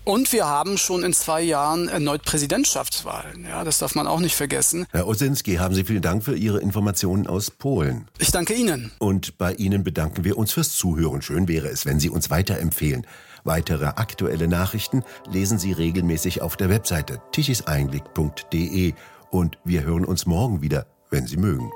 Und 0.04 0.32
wir 0.32 0.46
haben 0.46 0.78
schon 0.78 1.04
in 1.04 1.12
zwei 1.12 1.42
Jahren 1.42 1.88
erneut 1.88 2.24
Präsidentschaftswahlen. 2.24 3.44
Ja, 3.44 3.64
das 3.64 3.78
darf 3.78 3.94
man 3.94 4.06
auch 4.06 4.20
nicht 4.20 4.34
vergessen. 4.34 4.86
Herr 4.92 5.06
Osinski, 5.06 5.56
haben 5.56 5.74
Sie 5.74 5.84
vielen 5.84 6.02
Dank 6.02 6.24
für 6.24 6.34
Ihre 6.34 6.60
Informationen 6.60 7.26
aus 7.26 7.50
Polen. 7.50 8.08
Ich 8.18 8.30
danke 8.30 8.54
Ihnen. 8.54 8.90
Und 8.98 9.36
bei 9.36 9.52
Ihnen 9.54 9.84
bedanken 9.84 10.24
wir 10.24 10.38
uns 10.38 10.52
fürs 10.52 10.72
Zuhören. 10.72 11.22
Schön 11.22 11.48
wäre 11.48 11.68
es, 11.68 11.84
wenn 11.84 12.00
Sie 12.00 12.08
uns 12.08 12.30
weiterempfehlen. 12.30 13.06
Weitere 13.44 13.86
aktuelle 13.86 14.48
Nachrichten 14.48 15.02
lesen 15.30 15.58
Sie 15.58 15.72
regelmäßig 15.72 16.42
auf 16.42 16.56
der 16.56 16.70
Webseite 16.70 17.20
tichiseinblick.de. 17.32 18.94
Und 19.30 19.58
wir 19.64 19.84
hören 19.84 20.04
uns 20.04 20.26
morgen 20.26 20.62
wieder, 20.62 20.86
wenn 21.10 21.26
Sie 21.26 21.36
mögen. 21.36 21.70